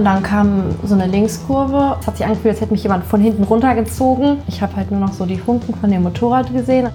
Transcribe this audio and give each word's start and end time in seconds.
Und 0.00 0.06
dann 0.06 0.22
kam 0.22 0.62
so 0.82 0.94
eine 0.94 1.06
Linkskurve. 1.06 1.98
Es 2.00 2.06
hat 2.06 2.16
sich 2.16 2.24
angefühlt, 2.24 2.54
als 2.54 2.62
hätte 2.62 2.72
mich 2.72 2.82
jemand 2.82 3.04
von 3.04 3.20
hinten 3.20 3.44
runtergezogen. 3.44 4.38
Ich 4.48 4.62
habe 4.62 4.74
halt 4.74 4.90
nur 4.90 4.98
noch 4.98 5.12
so 5.12 5.26
die 5.26 5.36
Funken 5.36 5.74
von 5.74 5.90
dem 5.90 6.04
Motorrad 6.04 6.50
gesehen. 6.54 6.88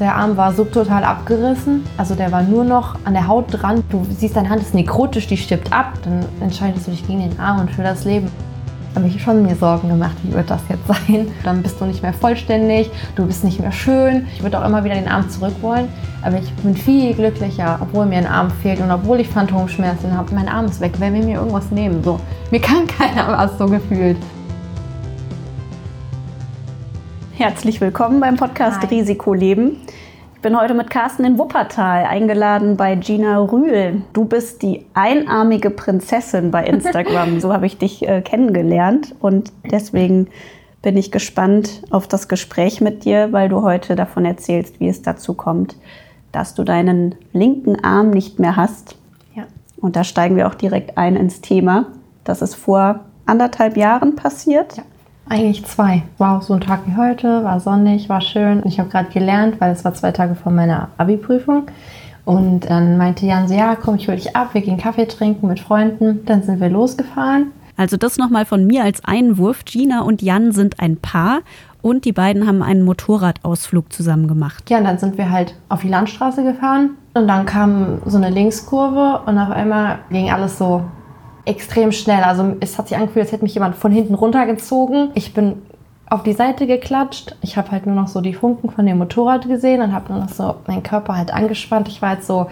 Der 0.00 0.16
Arm 0.16 0.36
war 0.36 0.52
subtotal 0.52 1.04
abgerissen. 1.04 1.84
Also 1.96 2.16
der 2.16 2.32
war 2.32 2.42
nur 2.42 2.64
noch 2.64 2.96
an 3.04 3.12
der 3.12 3.28
Haut 3.28 3.44
dran. 3.48 3.84
Du 3.90 4.04
siehst, 4.10 4.34
deine 4.34 4.50
Hand 4.50 4.60
ist 4.60 4.74
nekrotisch, 4.74 5.28
die 5.28 5.36
stirbt 5.36 5.72
ab. 5.72 5.92
Dann 6.02 6.24
entscheidest 6.40 6.88
du 6.88 6.90
dich 6.90 7.06
gegen 7.06 7.20
den 7.20 7.38
Arm 7.38 7.60
und 7.60 7.70
für 7.70 7.84
das 7.84 8.04
Leben 8.04 8.28
habe 8.94 9.06
ich 9.06 9.22
schon 9.22 9.42
mir 9.42 9.54
Sorgen 9.56 9.88
gemacht, 9.88 10.16
wie 10.22 10.32
wird 10.32 10.50
das 10.50 10.60
jetzt 10.68 10.86
sein? 10.86 11.28
Dann 11.44 11.62
bist 11.62 11.80
du 11.80 11.86
nicht 11.86 12.02
mehr 12.02 12.12
vollständig, 12.12 12.90
du 13.16 13.26
bist 13.26 13.44
nicht 13.44 13.60
mehr 13.60 13.72
schön. 13.72 14.26
Ich 14.34 14.42
würde 14.42 14.58
auch 14.60 14.66
immer 14.66 14.84
wieder 14.84 14.94
den 14.94 15.08
Arm 15.08 15.28
zurück 15.30 15.54
wollen, 15.62 15.88
aber 16.22 16.38
ich 16.38 16.52
bin 16.56 16.76
viel 16.76 17.14
glücklicher, 17.14 17.78
obwohl 17.80 18.06
mir 18.06 18.18
ein 18.18 18.26
Arm 18.26 18.50
fehlt 18.50 18.80
und 18.80 18.90
obwohl 18.90 19.20
ich 19.20 19.28
Phantomschmerzen 19.28 20.16
habe. 20.16 20.34
Mein 20.34 20.48
Arm 20.48 20.66
ist 20.66 20.80
weg, 20.80 20.92
wer 20.98 21.12
will 21.12 21.24
mir 21.24 21.38
irgendwas 21.38 21.70
nehmen? 21.70 22.02
So, 22.02 22.20
mir 22.50 22.60
kann 22.60 22.86
keiner 22.98 23.28
was 23.28 23.56
so 23.58 23.66
gefühlt. 23.66 24.18
Herzlich 27.34 27.80
willkommen 27.80 28.20
beim 28.20 28.36
Podcast 28.36 28.82
Hi. 28.82 28.86
Risiko 28.86 29.32
Leben. 29.34 29.78
Bin 30.42 30.60
heute 30.60 30.74
mit 30.74 30.90
Carsten 30.90 31.24
in 31.24 31.38
Wuppertal 31.38 32.04
eingeladen 32.04 32.76
bei 32.76 32.96
Gina 32.96 33.38
Rühl. 33.38 34.02
Du 34.12 34.24
bist 34.24 34.62
die 34.62 34.84
einarmige 34.92 35.70
Prinzessin 35.70 36.50
bei 36.50 36.64
Instagram. 36.64 37.40
so 37.40 37.52
habe 37.52 37.66
ich 37.66 37.78
dich 37.78 38.06
äh, 38.08 38.22
kennengelernt 38.22 39.14
und 39.20 39.52
deswegen 39.70 40.26
bin 40.82 40.96
ich 40.96 41.12
gespannt 41.12 41.82
auf 41.90 42.08
das 42.08 42.26
Gespräch 42.26 42.80
mit 42.80 43.04
dir, 43.04 43.32
weil 43.32 43.48
du 43.48 43.62
heute 43.62 43.94
davon 43.94 44.24
erzählst, 44.24 44.80
wie 44.80 44.88
es 44.88 45.00
dazu 45.00 45.34
kommt, 45.34 45.76
dass 46.32 46.54
du 46.54 46.64
deinen 46.64 47.14
linken 47.32 47.82
Arm 47.84 48.10
nicht 48.10 48.40
mehr 48.40 48.56
hast. 48.56 48.96
Ja. 49.36 49.44
Und 49.76 49.94
da 49.94 50.02
steigen 50.02 50.34
wir 50.34 50.48
auch 50.48 50.56
direkt 50.56 50.98
ein 50.98 51.14
ins 51.14 51.40
Thema. 51.40 51.86
Das 52.24 52.42
ist 52.42 52.56
vor 52.56 53.00
anderthalb 53.26 53.76
Jahren 53.76 54.16
passiert. 54.16 54.76
Ja. 54.76 54.82
Eigentlich 55.28 55.64
zwei. 55.64 56.02
War 56.18 56.38
auch 56.38 56.42
so 56.42 56.54
ein 56.54 56.60
Tag 56.60 56.80
wie 56.86 56.96
heute, 56.96 57.44
war 57.44 57.60
sonnig, 57.60 58.08
war 58.08 58.20
schön. 58.20 58.62
Ich 58.64 58.78
habe 58.78 58.88
gerade 58.90 59.10
gelernt, 59.10 59.60
weil 59.60 59.72
es 59.72 59.84
war 59.84 59.94
zwei 59.94 60.12
Tage 60.12 60.34
vor 60.34 60.52
meiner 60.52 60.88
Abi-Prüfung. 60.98 61.66
Und 62.24 62.70
dann 62.70 62.98
meinte 62.98 63.26
Jan 63.26 63.48
so, 63.48 63.54
ja, 63.54 63.76
komm, 63.76 63.96
ich 63.96 64.08
hol 64.08 64.14
dich 64.14 64.36
ab, 64.36 64.50
wir 64.52 64.60
gehen 64.60 64.76
Kaffee 64.76 65.06
trinken 65.06 65.48
mit 65.48 65.60
Freunden. 65.60 66.24
Dann 66.26 66.42
sind 66.42 66.60
wir 66.60 66.68
losgefahren. 66.68 67.52
Also 67.76 67.96
das 67.96 68.18
nochmal 68.18 68.44
von 68.44 68.66
mir 68.66 68.84
als 68.84 69.04
Einwurf. 69.04 69.64
Gina 69.64 70.02
und 70.02 70.22
Jan 70.22 70.52
sind 70.52 70.78
ein 70.78 70.98
Paar 70.98 71.40
und 71.80 72.04
die 72.04 72.12
beiden 72.12 72.46
haben 72.46 72.62
einen 72.62 72.82
Motorradausflug 72.82 73.92
zusammen 73.92 74.28
gemacht. 74.28 74.70
Ja, 74.70 74.78
und 74.78 74.84
dann 74.84 74.98
sind 74.98 75.18
wir 75.18 75.30
halt 75.30 75.54
auf 75.68 75.80
die 75.80 75.88
Landstraße 75.88 76.44
gefahren 76.44 76.90
und 77.14 77.26
dann 77.26 77.46
kam 77.46 78.00
so 78.06 78.18
eine 78.18 78.30
Linkskurve 78.30 79.22
und 79.26 79.38
auf 79.38 79.50
einmal 79.50 79.98
ging 80.10 80.30
alles 80.30 80.58
so 80.58 80.84
extrem 81.44 81.92
schnell. 81.92 82.22
Also 82.22 82.56
es 82.60 82.78
hat 82.78 82.88
sich 82.88 82.96
angefühlt, 82.96 83.24
als 83.24 83.32
hätte 83.32 83.44
mich 83.44 83.54
jemand 83.54 83.76
von 83.76 83.92
hinten 83.92 84.14
runtergezogen. 84.14 85.10
Ich 85.14 85.34
bin 85.34 85.62
auf 86.08 86.22
die 86.22 86.34
Seite 86.34 86.66
geklatscht. 86.66 87.36
Ich 87.40 87.56
habe 87.56 87.70
halt 87.70 87.86
nur 87.86 87.94
noch 87.94 88.08
so 88.08 88.20
die 88.20 88.34
Funken 88.34 88.70
von 88.70 88.84
dem 88.86 88.98
Motorrad 88.98 89.48
gesehen 89.48 89.80
und 89.80 89.92
habe 89.92 90.12
nur 90.12 90.22
noch 90.22 90.28
so 90.28 90.56
meinen 90.66 90.82
Körper 90.82 91.16
halt 91.16 91.32
angespannt. 91.32 91.88
Ich 91.88 92.02
war 92.02 92.10
halt 92.10 92.24
so, 92.24 92.48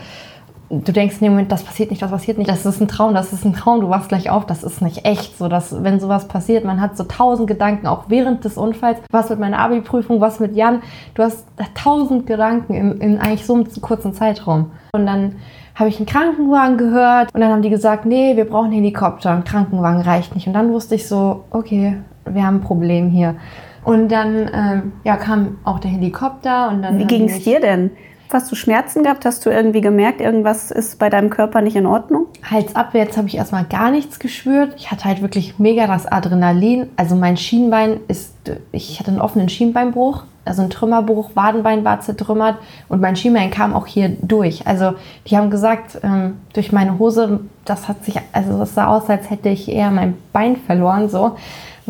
du 0.71 0.93
denkst 0.93 1.17
in 1.17 1.25
dem 1.25 1.33
Moment, 1.33 1.53
das 1.53 1.65
passiert 1.65 1.91
nicht, 1.91 2.01
das 2.01 2.11
passiert 2.11 2.39
nicht, 2.39 2.49
das 2.49 2.65
ist 2.65 2.81
ein 2.81 2.89
Traum, 2.89 3.13
das 3.13 3.33
ist 3.33 3.45
ein 3.45 3.53
Traum, 3.53 3.81
du 3.81 3.91
wachst 3.91 4.09
gleich 4.09 4.31
auf, 4.31 4.47
das 4.47 4.63
ist 4.63 4.81
nicht 4.81 5.05
echt. 5.05 5.37
So, 5.37 5.49
dass, 5.49 5.83
wenn 5.83 6.01
sowas 6.01 6.29
passiert, 6.29 6.65
man 6.65 6.81
hat 6.81 6.97
so 6.97 7.05
tausend 7.05 7.49
Gedanken, 7.49 7.87
auch 7.87 8.05
während 8.09 8.45
des 8.45 8.57
Unfalls, 8.57 8.99
was 9.11 9.29
mit 9.31 9.41
meiner 9.41 9.59
Abi-Prüfung, 9.59 10.21
was 10.21 10.41
mit 10.41 10.57
Jan, 10.57 10.81
du 11.15 11.23
hast 11.23 11.45
tausend 11.75 12.27
Gedanken 12.27 12.75
in, 12.75 13.01
in 13.01 13.19
eigentlich 13.19 13.45
so 13.45 13.55
einem 13.55 13.67
kurzen 13.83 14.15
Zeitraum. 14.15 14.71
Und 14.93 15.07
dann 15.07 15.37
habe 15.81 15.89
ich 15.89 15.97
einen 15.97 16.07
Krankenwagen 16.07 16.77
gehört 16.77 17.35
und 17.35 17.41
dann 17.41 17.51
haben 17.51 17.63
die 17.63 17.71
gesagt, 17.71 18.05
nee, 18.05 18.37
wir 18.37 18.45
brauchen 18.45 18.67
einen 18.67 18.75
Helikopter, 18.75 19.31
ein 19.31 19.45
Krankenwagen 19.45 20.03
reicht 20.03 20.35
nicht. 20.35 20.47
Und 20.47 20.53
dann 20.53 20.71
wusste 20.71 20.95
ich 20.95 21.09
so, 21.09 21.45
okay, 21.51 21.97
wir 22.27 22.47
haben 22.47 22.57
ein 22.57 22.61
Problem 22.61 23.09
hier. 23.09 23.37
Und 23.83 24.13
dann 24.13 24.51
ähm, 24.53 24.93
ja, 25.05 25.17
kam 25.17 25.57
auch 25.65 25.79
der 25.79 25.91
Helikopter 25.91 26.69
und 26.69 26.83
dann. 26.83 26.99
Wie 26.99 27.07
ging 27.07 27.31
es 27.31 27.43
dir 27.43 27.61
denn? 27.61 27.91
Hast 28.33 28.51
du 28.51 28.57
Schmerzen 28.57 29.03
gehabt? 29.03 29.25
Hast 29.25 29.45
du 29.45 29.51
irgendwie 29.51 29.81
gemerkt, 29.81 30.21
irgendwas 30.21 30.71
ist 30.71 30.99
bei 30.99 31.11
deinem 31.11 31.31
Körper 31.31 31.61
nicht 31.63 31.77
in 31.77 31.87
Ordnung? 31.87 32.27
Halsabwärts 32.49 33.17
habe 33.17 33.29
ich 33.29 33.37
erstmal 33.37 33.65
gar 33.65 33.91
nichts 33.91 34.19
gespürt. 34.19 34.75
Ich 34.77 34.91
hatte 34.91 35.05
halt 35.05 35.23
wirklich 35.23 35.59
mega 35.59 35.87
das 35.87 36.07
Adrenalin. 36.07 36.89
Also 36.97 37.15
mein 37.17 37.37
Schienbein 37.37 38.01
ist, 38.09 38.35
ich 38.73 38.99
hatte 39.01 39.11
einen 39.11 39.21
offenen 39.21 39.49
Schienbeinbruch 39.49 40.25
also 40.45 40.63
ein 40.63 40.71
Trümmerbruch, 40.71 41.31
Wadenbein 41.35 41.85
war 41.85 42.01
zertrümmert 42.01 42.57
und 42.89 43.01
mein 43.01 43.17
Schienbein 43.17 43.51
kam 43.51 43.75
auch 43.75 43.87
hier 43.87 44.17
durch. 44.23 44.67
Also 44.67 44.95
die 45.27 45.37
haben 45.37 45.51
gesagt, 45.51 45.99
ähm, 46.03 46.39
durch 46.53 46.73
meine 46.73 46.99
Hose, 46.99 47.41
das 47.65 47.89
hat 47.89 48.05
sich, 48.05 48.17
also 48.33 48.59
das 48.59 48.75
sah 48.75 48.89
aus, 48.89 49.09
als 49.09 49.31
hätte 49.31 49.49
ich 49.49 49.69
eher 49.69 49.91
mein 49.91 50.17
Bein 50.33 50.57
verloren, 50.57 51.09
so, 51.09 51.37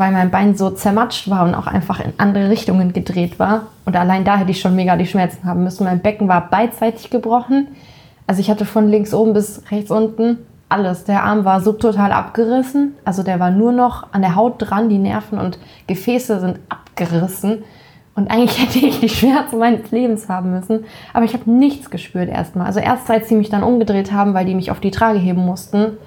weil 0.01 0.11
mein 0.11 0.31
Bein 0.31 0.57
so 0.57 0.71
zermatscht 0.71 1.31
war 1.31 1.45
und 1.45 1.55
auch 1.55 1.67
einfach 1.69 2.01
in 2.01 2.15
andere 2.17 2.49
Richtungen 2.49 2.93
gedreht 2.93 3.39
war. 3.39 3.67
Und 3.85 3.95
allein 3.95 4.25
da 4.25 4.39
hätte 4.39 4.51
ich 4.51 4.61
schon 4.61 4.75
mega 4.75 4.97
die 4.97 5.07
Schmerzen 5.07 5.45
haben 5.45 5.63
müssen. 5.63 5.85
Mein 5.85 6.01
Becken 6.01 6.27
war 6.27 6.49
beidseitig 6.49 7.11
gebrochen. 7.11 7.69
Also 8.27 8.41
ich 8.41 8.51
hatte 8.51 8.65
von 8.65 8.89
links 8.89 9.15
oben 9.15 9.35
bis 9.35 9.63
rechts 9.71 9.91
unten 9.91 10.39
alles. 10.71 11.05
Der 11.05 11.25
Arm 11.25 11.45
war 11.45 11.61
subtotal 11.61 12.13
abgerissen. 12.13 12.95
Also 13.05 13.23
der 13.23 13.39
war 13.41 13.51
nur 13.51 13.73
noch 13.73 14.13
an 14.13 14.23
der 14.23 14.37
Haut 14.37 14.55
dran. 14.59 14.89
Die 14.89 14.99
Nerven 14.99 15.39
und 15.39 15.59
Gefäße 15.87 16.41
sind 16.41 16.61
abgerissen. 16.71 17.63
Und 18.15 18.31
eigentlich 18.31 18.63
hätte 18.63 18.79
ich 18.79 19.01
die 19.01 19.09
Schmerzen 19.09 19.59
meines 19.59 19.91
Lebens 19.91 20.29
haben 20.31 20.51
müssen. 20.51 20.85
Aber 21.13 21.25
ich 21.27 21.35
habe 21.35 21.51
nichts 21.51 21.91
gespürt 21.91 22.31
erstmal. 22.31 22.67
Also 22.67 22.81
erst 22.81 23.11
als 23.11 23.29
sie 23.29 23.37
mich 23.37 23.51
dann 23.51 23.63
umgedreht 23.63 24.13
haben, 24.13 24.33
weil 24.33 24.47
die 24.47 24.55
mich 24.55 24.71
auf 24.71 24.81
die 24.81 24.91
Trage 24.93 25.19
heben 25.19 25.45
mussten. 25.45 25.99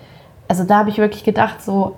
Also 0.48 0.64
da 0.64 0.80
habe 0.80 0.90
ich 0.90 0.98
wirklich 0.98 1.24
gedacht, 1.24 1.62
so, 1.62 1.96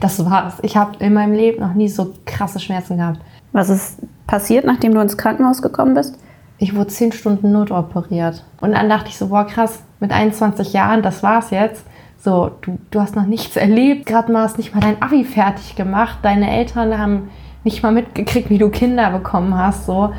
das 0.00 0.24
war's. 0.24 0.54
Ich 0.62 0.76
habe 0.76 1.02
in 1.04 1.14
meinem 1.14 1.32
Leben 1.32 1.60
noch 1.60 1.74
nie 1.74 1.88
so 1.88 2.14
krasse 2.24 2.60
Schmerzen 2.60 2.98
gehabt. 2.98 3.20
Was 3.52 3.68
ist 3.68 3.98
passiert, 4.26 4.64
nachdem 4.64 4.94
du 4.94 5.00
ins 5.00 5.16
Krankenhaus 5.16 5.62
gekommen 5.62 5.94
bist? 5.94 6.18
Ich 6.58 6.74
wurde 6.74 6.88
zehn 6.88 7.12
Stunden 7.12 7.52
notoperiert. 7.52 8.44
Und 8.60 8.72
dann 8.72 8.88
dachte 8.88 9.08
ich 9.08 9.18
so, 9.18 9.28
boah, 9.28 9.46
krass, 9.46 9.82
mit 10.00 10.12
21 10.12 10.72
Jahren, 10.72 11.02
das 11.02 11.22
war's 11.22 11.50
jetzt. 11.50 11.84
So, 12.18 12.50
du, 12.62 12.78
du 12.90 13.00
hast 13.00 13.14
noch 13.14 13.26
nichts 13.26 13.56
erlebt, 13.56 14.06
gerade 14.06 14.32
mal 14.32 14.42
hast 14.42 14.58
nicht 14.58 14.74
mal 14.74 14.80
dein 14.80 15.00
Abi 15.00 15.24
fertig 15.24 15.76
gemacht. 15.76 16.18
Deine 16.22 16.50
Eltern 16.50 16.98
haben 16.98 17.30
nicht 17.62 17.82
mal 17.82 17.92
mitgekriegt, 17.92 18.50
wie 18.50 18.58
du 18.58 18.70
Kinder 18.70 19.10
bekommen 19.10 19.56
hast, 19.56 19.86
so, 19.86 20.12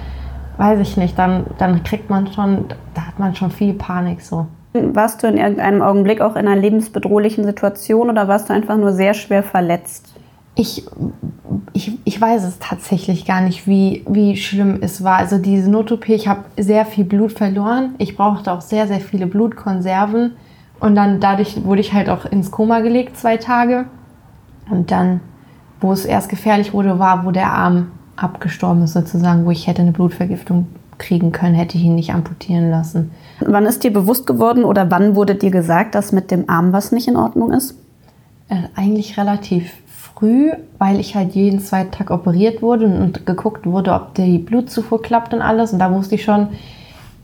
weiß 0.57 0.79
ich 0.79 0.97
nicht, 0.97 1.17
dann, 1.17 1.45
dann 1.57 1.83
kriegt 1.83 2.09
man 2.09 2.31
schon, 2.31 2.65
da 2.93 3.07
hat 3.07 3.19
man 3.19 3.35
schon 3.35 3.51
viel 3.51 3.73
Panik 3.73 4.21
so. 4.21 4.47
Warst 4.73 5.23
du 5.23 5.27
in 5.27 5.37
irgendeinem 5.37 5.81
Augenblick 5.81 6.21
auch 6.21 6.35
in 6.35 6.47
einer 6.47 6.59
lebensbedrohlichen 6.59 7.43
Situation 7.43 8.09
oder 8.09 8.27
warst 8.27 8.49
du 8.49 8.53
einfach 8.53 8.77
nur 8.77 8.93
sehr 8.93 9.13
schwer 9.13 9.41
verletzt? 9.41 10.13
Ich, 10.55 10.85
ich, 11.73 11.97
ich 12.03 12.21
weiß 12.21 12.43
es 12.43 12.59
tatsächlich 12.59 13.25
gar 13.25 13.41
nicht, 13.41 13.65
wie, 13.65 14.05
wie 14.07 14.35
schlimm 14.35 14.79
es 14.81 15.03
war. 15.03 15.17
Also 15.17 15.37
diese 15.37 15.71
Notopie, 15.71 16.13
ich 16.13 16.27
habe 16.27 16.45
sehr 16.57 16.85
viel 16.85 17.05
Blut 17.05 17.31
verloren. 17.31 17.95
Ich 17.97 18.15
brauchte 18.15 18.51
auch 18.51 18.61
sehr, 18.61 18.87
sehr 18.87 18.99
viele 18.99 19.25
Blutkonserven. 19.25 20.33
Und 20.79 20.95
dann 20.95 21.19
dadurch 21.19 21.63
wurde 21.65 21.81
ich 21.81 21.93
halt 21.93 22.09
auch 22.09 22.25
ins 22.25 22.51
Koma 22.51 22.81
gelegt, 22.81 23.17
zwei 23.17 23.37
Tage. 23.37 23.85
Und 24.69 24.91
dann 24.91 25.21
wo 25.81 25.91
es 25.91 26.05
erst 26.05 26.29
gefährlich 26.29 26.73
wurde, 26.73 26.99
war, 26.99 27.25
wo 27.25 27.31
der 27.31 27.51
Arm 27.53 27.91
abgestorben 28.15 28.83
ist 28.83 28.93
sozusagen, 28.93 29.45
wo 29.45 29.51
ich 29.51 29.67
hätte 29.67 29.81
eine 29.81 29.91
Blutvergiftung 29.91 30.67
kriegen 30.99 31.31
können, 31.31 31.55
hätte 31.55 31.77
ich 31.77 31.83
ihn 31.83 31.95
nicht 31.95 32.13
amputieren 32.13 32.69
lassen. 32.69 33.11
Wann 33.39 33.65
ist 33.65 33.83
dir 33.83 33.91
bewusst 33.91 34.27
geworden 34.27 34.63
oder 34.63 34.91
wann 34.91 35.15
wurde 35.15 35.35
dir 35.35 35.51
gesagt, 35.51 35.95
dass 35.95 36.11
mit 36.11 36.29
dem 36.29 36.49
Arm 36.49 36.73
was 36.73 36.91
nicht 36.91 37.07
in 37.07 37.15
Ordnung 37.15 37.51
ist? 37.51 37.75
Äh, 38.49 38.63
eigentlich 38.75 39.17
relativ 39.17 39.73
früh, 39.87 40.51
weil 40.77 40.99
ich 40.99 41.15
halt 41.15 41.33
jeden 41.33 41.59
zweiten 41.61 41.91
Tag 41.91 42.11
operiert 42.11 42.61
wurde 42.61 42.85
und 42.85 43.25
geguckt 43.25 43.65
wurde, 43.65 43.93
ob 43.93 44.13
die 44.15 44.37
Blutzufuhr 44.37 45.01
klappt 45.01 45.33
und 45.33 45.41
alles. 45.41 45.73
Und 45.73 45.79
da 45.79 45.91
wusste 45.93 46.15
ich 46.15 46.23
schon, 46.23 46.49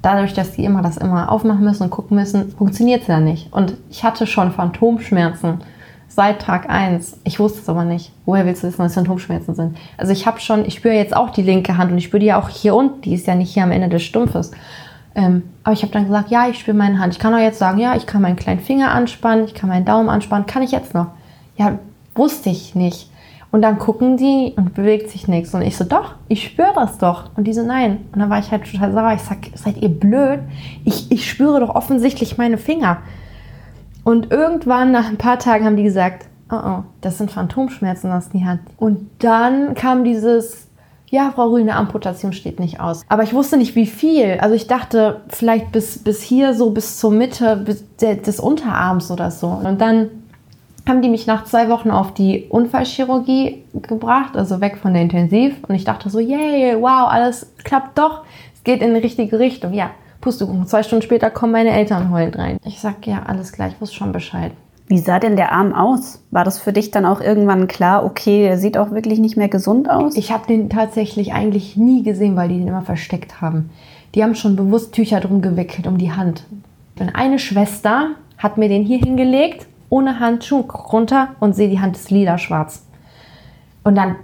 dadurch, 0.02 0.34
dass 0.34 0.52
die 0.52 0.64
immer 0.64 0.82
das 0.82 0.98
immer 0.98 1.32
aufmachen 1.32 1.64
müssen 1.64 1.84
und 1.84 1.90
gucken 1.90 2.18
müssen, 2.18 2.52
funktioniert 2.52 3.02
es 3.02 3.08
ja 3.08 3.20
nicht. 3.20 3.52
Und 3.52 3.76
ich 3.90 4.04
hatte 4.04 4.28
schon 4.28 4.52
Phantomschmerzen 4.52 5.60
seit 6.08 6.42
Tag 6.42 6.70
1. 6.70 7.20
Ich 7.24 7.40
wusste 7.40 7.60
es 7.60 7.70
aber 7.70 7.84
nicht. 7.84 8.12
Woher 8.26 8.46
willst 8.46 8.64
du 8.64 8.68
wissen, 8.68 8.80
was 8.80 8.94
Phantomschmerzen 8.94 9.56
sind? 9.56 9.78
Also 9.98 10.12
ich 10.12 10.26
habe 10.26 10.40
schon, 10.40 10.66
ich 10.66 10.76
spüre 10.76 10.96
jetzt 10.96 11.16
auch 11.16 11.30
die 11.30 11.42
linke 11.42 11.78
Hand 11.78 11.92
und 11.92 11.98
ich 11.98 12.06
spüre 12.06 12.20
die 12.20 12.28
ja 12.28 12.40
auch 12.40 12.50
hier 12.50 12.76
unten. 12.76 13.02
Die 13.02 13.14
ist 13.14 13.28
ja 13.28 13.36
nicht 13.36 13.54
hier 13.54 13.64
am 13.64 13.72
Ende 13.72 13.90
des 13.90 14.04
Stumpfes. 14.04 14.52
Ähm, 15.16 15.44
aber 15.64 15.74
ich 15.74 15.82
habe 15.82 15.94
dann 15.94 16.06
gesagt, 16.06 16.30
ja, 16.30 16.48
ich 16.50 16.60
spüre 16.60 16.76
meine 16.76 17.00
Hand. 17.00 17.14
Ich 17.14 17.20
kann 17.20 17.34
auch 17.34 17.40
jetzt 17.40 17.60
sagen, 17.60 17.80
ja, 17.80 17.96
ich 17.96 18.06
kann 18.06 18.22
meinen 18.22 18.36
kleinen 18.36 18.60
Finger 18.60 18.92
anspannen, 18.92 19.46
ich 19.46 19.54
kann 19.54 19.70
meinen 19.70 19.86
Daumen 19.86 20.10
anspannen. 20.10 20.46
Kann 20.46 20.64
ich 20.64 20.72
jetzt 20.72 20.94
noch? 20.94 21.08
Ja, 21.58 21.80
wusste 22.16 22.50
ich 22.50 22.76
nicht. 22.76 23.10
Und 23.52 23.62
dann 23.62 23.80
gucken 23.80 24.18
die 24.18 24.54
und 24.58 24.74
bewegt 24.74 25.10
sich 25.10 25.30
nichts. 25.30 25.54
Und 25.54 25.62
ich 25.62 25.78
so, 25.78 25.86
doch, 25.86 26.16
ich 26.28 26.44
spüre 26.44 26.74
das 26.76 26.98
doch. 26.98 27.30
Und 27.38 27.46
die 27.46 27.54
so, 27.54 27.64
nein. 27.64 28.00
Und 28.12 28.20
dann 28.20 28.30
war 28.30 28.40
ich 28.40 28.52
halt 28.52 28.70
total 28.70 28.92
sauer. 28.92 29.14
Ich 29.14 29.22
sag, 29.22 29.38
seid 29.54 29.78
ihr 29.78 29.88
blöd? 29.88 30.42
Ich, 30.84 31.10
ich 31.10 31.30
spüre 31.30 31.62
doch 31.62 31.74
offensichtlich 31.74 32.38
meine 32.38 32.58
Finger. 32.58 32.98
Und 34.06 34.32
irgendwann, 34.32 34.92
nach 34.92 35.10
ein 35.10 35.18
paar 35.18 35.40
Tagen, 35.40 35.66
haben 35.66 35.76
die 35.76 35.84
gesagt, 35.84 36.28
oh 36.52 36.56
oh, 36.64 36.84
das 37.02 37.18
sind 37.18 37.32
Phantomschmerzen, 37.32 38.12
was 38.12 38.30
die 38.30 38.46
hat. 38.46 38.60
Und 38.78 39.10
dann 39.20 39.74
kam 39.74 40.04
dieses, 40.04 40.68
ja, 41.10 41.32
Frau 41.34 41.50
Rühl, 41.50 41.62
eine 41.62 41.76
Amputation 41.76 42.32
steht 42.32 42.60
nicht 42.60 42.80
aus. 42.80 43.04
Aber 43.10 43.24
ich 43.24 43.34
wusste 43.34 43.58
nicht, 43.58 43.76
wie 43.76 43.88
viel. 43.88 44.38
Also 44.40 44.54
ich 44.54 44.68
dachte, 44.68 45.22
vielleicht 45.30 45.72
bis, 45.72 45.98
bis 45.98 46.22
hier, 46.22 46.54
so 46.54 46.70
bis 46.70 47.00
zur 47.00 47.12
Mitte 47.12 47.66
des 48.00 48.40
Unterarms 48.40 49.10
oder 49.10 49.32
so. 49.32 49.48
Und 49.48 49.82
dann 49.82 50.10
haben 50.88 51.02
die 51.02 51.10
mich 51.10 51.26
nach 51.26 51.46
zwei 51.46 51.68
Wochen 51.70 51.90
auf 51.90 52.14
die 52.14 52.46
Unfallchirurgie 52.50 53.64
gebracht, 53.74 54.38
also 54.38 54.62
weg 54.62 54.78
von 54.78 54.94
der 54.94 55.02
Intensiv. 55.02 55.56
Und 55.68 55.74
ich 55.74 55.84
dachte 55.84 56.12
so, 56.12 56.20
yay, 56.20 56.76
wow, 56.80 57.10
alles 57.10 57.52
klappt 57.64 57.98
doch. 57.98 58.24
Es 58.54 58.64
geht 58.64 58.84
in 58.84 58.94
die 58.94 59.00
richtige 59.00 59.40
Richtung. 59.40 59.74
Ja, 59.74 59.90
Pustekuchen. 60.26 60.66
Zwei 60.66 60.82
Stunden 60.82 61.04
später 61.04 61.30
kommen 61.30 61.52
meine 61.52 61.70
Eltern 61.70 62.10
heulend 62.10 62.36
rein. 62.40 62.58
Ich 62.66 62.80
sag, 62.80 63.06
ja, 63.06 63.22
alles 63.28 63.52
klar, 63.52 63.68
ich 63.68 63.80
wusste 63.80 63.96
schon 63.96 64.12
Bescheid. 64.12 64.54
Wie 64.88 64.98
sah 64.98 65.20
denn 65.20 65.36
der 65.36 65.52
Arm 65.52 65.72
aus? 65.72 66.24
War 66.32 66.44
das 66.44 66.58
für 66.58 66.74
dich 66.74 66.90
dann 66.90 67.06
auch 67.06 67.22
irgendwann 67.22 67.68
klar, 67.68 68.04
okay, 68.04 68.42
der 68.42 68.58
sieht 68.58 68.76
auch 68.76 68.90
wirklich 68.90 69.20
nicht 69.20 69.38
mehr 69.38 69.50
gesund 69.50 69.88
aus? 69.88 70.18
Ich 70.18 70.32
habe 70.32 70.48
den 70.48 70.68
tatsächlich 70.68 71.34
eigentlich 71.34 71.78
nie 71.78 72.02
gesehen, 72.02 72.36
weil 72.36 72.50
die 72.50 72.58
den 72.58 72.68
immer 72.68 72.82
versteckt 72.82 73.40
haben. 73.40 73.70
Die 74.16 74.24
haben 74.24 74.34
schon 74.34 74.56
bewusst 74.56 74.94
Tücher 74.94 75.20
drum 75.20 75.44
gewickelt 75.44 75.86
um 75.86 76.00
die 76.00 76.12
Hand. 76.12 76.46
Und 77.00 77.16
eine 77.16 77.38
Schwester 77.38 78.10
hat 78.40 78.58
mir 78.58 78.68
den 78.68 78.84
hier 78.84 78.98
hingelegt, 78.98 79.68
ohne 79.90 80.20
Handschuh 80.20 80.62
runter 80.62 81.36
und 81.40 81.56
sehe, 81.56 81.70
die 81.70 81.82
Hand 81.82 81.98
ist 81.98 82.10
lila 82.10 82.40
schwarz. 82.40 82.84
Und 83.84 83.94
dann 83.94 84.16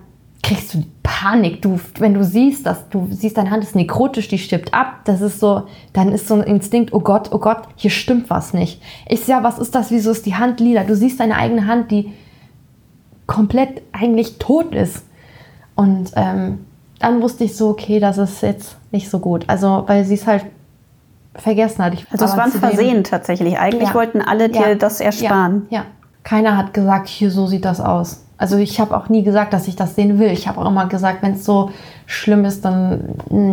kriegst 0.43 0.73
du 0.73 0.83
Panik, 1.03 1.61
du, 1.61 1.79
wenn 1.99 2.13
du 2.13 2.23
siehst, 2.23 2.65
dass 2.65 2.89
du 2.89 3.07
siehst, 3.11 3.38
deine 3.38 3.51
Hand 3.51 3.63
ist 3.63 3.75
nekrotisch, 3.75 4.27
die 4.27 4.38
stirbt 4.38 4.73
ab, 4.73 5.01
das 5.05 5.21
ist 5.21 5.39
so, 5.39 5.63
dann 5.93 6.11
ist 6.11 6.27
so 6.27 6.35
ein 6.35 6.41
Instinkt, 6.41 6.93
oh 6.93 6.99
Gott, 6.99 7.29
oh 7.31 7.38
Gott, 7.38 7.63
hier 7.75 7.91
stimmt 7.91 8.29
was 8.29 8.53
nicht. 8.53 8.81
Ich 9.07 9.21
sehe, 9.21 9.35
ja, 9.35 9.43
was 9.43 9.59
ist 9.59 9.75
das, 9.75 9.91
wieso 9.91 10.11
ist 10.11 10.25
die 10.25 10.35
Hand 10.35 10.59
lila? 10.59 10.83
Du 10.83 10.95
siehst 10.95 11.19
deine 11.19 11.35
eigene 11.35 11.67
Hand, 11.67 11.91
die 11.91 12.11
komplett 13.27 13.81
eigentlich 13.91 14.39
tot 14.39 14.73
ist. 14.73 15.05
Und 15.75 16.11
ähm, 16.15 16.65
dann 16.99 17.21
wusste 17.21 17.44
ich 17.44 17.55
so, 17.55 17.69
okay, 17.69 17.99
das 17.99 18.17
ist 18.17 18.41
jetzt 18.41 18.77
nicht 18.91 19.09
so 19.09 19.19
gut. 19.19 19.45
Also, 19.47 19.83
weil 19.87 20.05
sie 20.05 20.15
es 20.15 20.27
halt 20.27 20.45
vergessen 21.35 21.83
hat. 21.83 21.94
Ich, 21.94 22.05
also 22.11 22.25
es 22.25 22.35
war 22.35 22.45
ein 22.45 22.51
Versehen 22.51 23.03
tatsächlich. 23.03 23.57
Eigentlich 23.57 23.89
ja. 23.89 23.95
wollten 23.95 24.21
alle 24.21 24.49
dir 24.49 24.69
ja. 24.69 24.75
das 24.75 24.99
ersparen. 24.99 25.67
Ja. 25.69 25.79
ja. 25.79 25.85
Keiner 26.23 26.57
hat 26.57 26.73
gesagt, 26.73 27.07
hier 27.07 27.31
so 27.31 27.47
sieht 27.47 27.65
das 27.65 27.79
aus. 27.79 28.25
Also 28.41 28.57
ich 28.57 28.79
habe 28.79 28.97
auch 28.97 29.07
nie 29.07 29.21
gesagt, 29.21 29.53
dass 29.53 29.67
ich 29.67 29.75
das 29.75 29.93
sehen 29.93 30.17
will. 30.17 30.31
Ich 30.31 30.47
habe 30.47 30.59
auch 30.59 30.65
immer 30.65 30.88
gesagt, 30.88 31.21
wenn 31.21 31.33
es 31.33 31.45
so 31.45 31.69
schlimm 32.07 32.43
ist, 32.43 32.65
dann 32.65 33.01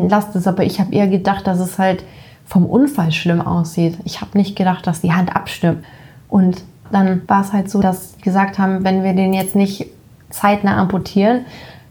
lasst 0.08 0.35
es. 0.35 0.46
Aber 0.46 0.64
ich 0.64 0.81
habe 0.81 0.94
eher 0.94 1.08
gedacht, 1.08 1.46
dass 1.46 1.61
es 1.61 1.79
halt 1.79 2.05
vom 2.46 2.64
Unfall 2.64 3.12
schlimm 3.12 3.43
aussieht. 3.43 3.99
Ich 4.05 4.23
habe 4.23 4.38
nicht 4.38 4.56
gedacht, 4.56 4.87
dass 4.87 5.02
die 5.02 5.12
Hand 5.12 5.37
abstimmt. 5.37 5.85
Und 6.31 6.62
dann 6.90 7.20
war 7.26 7.43
es 7.43 7.52
halt 7.52 7.70
so, 7.70 7.82
dass 7.82 8.14
sie 8.14 8.23
gesagt 8.23 8.58
haben, 8.58 8.82
wenn 8.82 9.05
wir 9.05 9.12
den 9.12 9.35
jetzt 9.35 9.55
nicht 9.55 9.88
zeitnah 10.31 10.79
amputieren, 10.79 11.41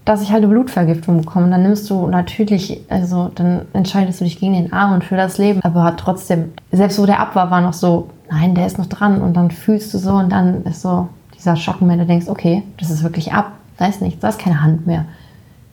dass 0.03 0.23
ich 0.23 0.31
halt 0.31 0.41
eine 0.41 0.51
Blutvergiftung 0.51 1.19
bekomme. 1.19 1.51
Dann 1.51 1.61
nimmst 1.61 1.87
du 1.91 2.07
natürlich, 2.07 2.81
also 2.89 3.29
dann 3.35 3.67
entscheidest 3.73 4.21
du 4.21 4.23
dich 4.23 4.39
gegen 4.39 4.53
den 4.53 4.73
Arm 4.73 4.93
und 4.93 5.03
für 5.03 5.17
das 5.17 5.37
Leben. 5.37 5.61
Aber 5.61 5.95
trotzdem, 5.97 6.51
selbst 6.71 6.97
wo 6.97 7.05
der 7.05 7.19
ab 7.19 7.35
war, 7.35 7.51
war 7.51 7.61
noch 7.61 7.73
so, 7.73 8.09
nein, 8.31 8.55
der 8.55 8.65
ist 8.65 8.79
noch 8.79 8.87
dran. 8.87 9.21
Und 9.21 9.37
dann 9.37 9.51
fühlst 9.51 9.93
du 9.93 9.99
so 9.99 10.13
und 10.13 10.31
dann 10.31 10.63
ist 10.63 10.81
so, 10.81 11.09
dieser 11.37 11.55
Schocken, 11.55 11.87
wenn 11.87 11.99
du 11.99 12.05
denkst, 12.05 12.27
okay, 12.27 12.63
das 12.79 12.89
ist 12.89 13.03
wirklich 13.03 13.33
ab, 13.33 13.53
da 13.77 13.87
ist 13.87 14.01
nichts, 14.01 14.19
da 14.21 14.29
ist 14.29 14.39
keine 14.39 14.61
Hand 14.61 14.87
mehr. 14.87 15.05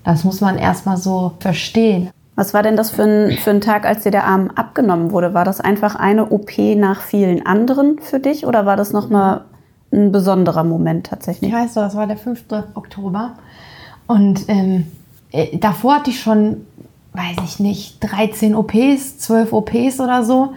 Das 0.05 0.25
muss 0.25 0.41
man 0.41 0.59
erstmal 0.59 0.97
so 0.97 1.33
verstehen. 1.41 2.11
Was 2.37 2.53
war 2.53 2.63
denn 2.63 2.77
das 2.77 2.91
für 2.91 3.05
ein, 3.05 3.39
für 3.39 3.51
ein 3.51 3.61
Tag, 3.61 3.87
als 3.87 4.03
dir 4.03 4.11
der 4.11 4.25
Arm 4.25 4.51
abgenommen 4.55 5.13
wurde? 5.13 5.35
War 5.35 5.45
das 5.45 5.61
einfach 5.61 5.95
eine 5.95 6.31
OP 6.31 6.59
nach 6.77 7.01
vielen 7.01 7.47
anderen 7.47 7.99
für 8.01 8.19
dich 8.19 8.47
oder 8.47 8.67
war 8.67 8.77
das 8.77 8.93
nochmal 8.93 9.43
ein 9.93 10.11
besonderer 10.11 10.65
Moment 10.65 11.07
tatsächlich? 11.07 11.51
Ich 11.51 11.57
weiß 11.57 11.75
so, 11.75 11.81
das 11.81 11.95
war 11.95 12.07
der 12.07 12.17
5. 12.17 12.45
Oktober. 12.75 13.35
Und 14.07 14.49
ähm, 14.49 14.89
äh, 15.31 15.57
davor 15.59 15.97
hatte 15.97 16.11
ich 16.11 16.21
schon, 16.21 16.67
weiß 17.13 17.37
ich 17.45 17.61
nicht, 17.61 17.99
13 18.01 18.57
OPs, 18.57 19.19
12 19.19 19.53
OPs 19.53 20.01
oder 20.01 20.25
so. 20.25 20.55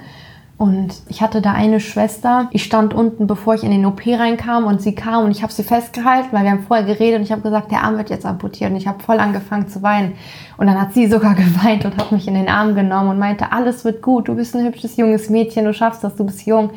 Und 0.57 1.03
ich 1.07 1.21
hatte 1.21 1.39
da 1.39 1.51
eine 1.51 1.79
Schwester. 1.79 2.49
Ich 2.51 2.63
stand 2.63 2.95
unten, 2.95 3.27
bevor 3.27 3.53
ich 3.53 3.63
in 3.63 3.69
den 3.69 3.85
OP 3.85 4.01
reinkam 4.07 4.65
und 4.65 4.81
sie 4.81 4.95
kam 4.95 5.25
und 5.25 5.31
ich 5.31 5.43
habe 5.43 5.53
sie 5.53 5.61
festgehalten, 5.61 6.29
weil 6.31 6.45
wir 6.45 6.51
haben 6.51 6.63
vorher 6.63 6.85
geredet 6.85 7.19
und 7.19 7.23
ich 7.23 7.31
habe 7.31 7.43
gesagt, 7.43 7.71
der 7.71 7.83
Arm 7.83 7.97
wird 7.97 8.09
jetzt 8.09 8.25
amputiert 8.25 8.71
und 8.71 8.77
ich 8.77 8.87
habe 8.87 9.03
voll 9.03 9.19
angefangen 9.19 9.67
zu 9.67 9.83
weinen. 9.83 10.15
Und 10.57 10.65
dann 10.65 10.81
hat 10.81 10.95
sie 10.95 11.05
sogar 11.05 11.35
geweint 11.35 11.85
und 11.85 11.95
hat 11.95 12.11
mich 12.11 12.27
in 12.27 12.33
den 12.33 12.49
Arm 12.49 12.73
genommen 12.73 13.09
und 13.09 13.19
meinte, 13.19 13.51
alles 13.51 13.85
wird 13.85 14.01
gut, 14.01 14.29
du 14.29 14.35
bist 14.35 14.55
ein 14.55 14.65
hübsches 14.65 14.97
junges 14.97 15.29
Mädchen, 15.29 15.65
du 15.65 15.73
schaffst 15.75 16.03
das, 16.03 16.15
du 16.15 16.25
bist 16.25 16.47
jung. 16.47 16.71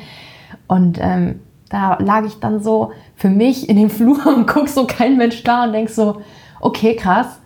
Und 0.67 0.99
ähm, 1.01 1.41
da 1.71 1.97
lag 2.01 2.27
ich 2.27 2.39
dann 2.39 2.63
so 2.63 2.93
für 3.17 3.31
mich 3.31 3.67
in 3.71 3.77
dem 3.77 3.89
Flur 3.91 4.27
und 4.27 4.47
guck 4.47 4.69
so 4.69 4.87
kein 4.87 5.17
Mensch 5.17 5.43
da 5.43 5.65
und 5.65 5.73
denk 5.73 5.89
so, 5.89 6.21
okay, 6.61 6.97
krass, 6.97 7.41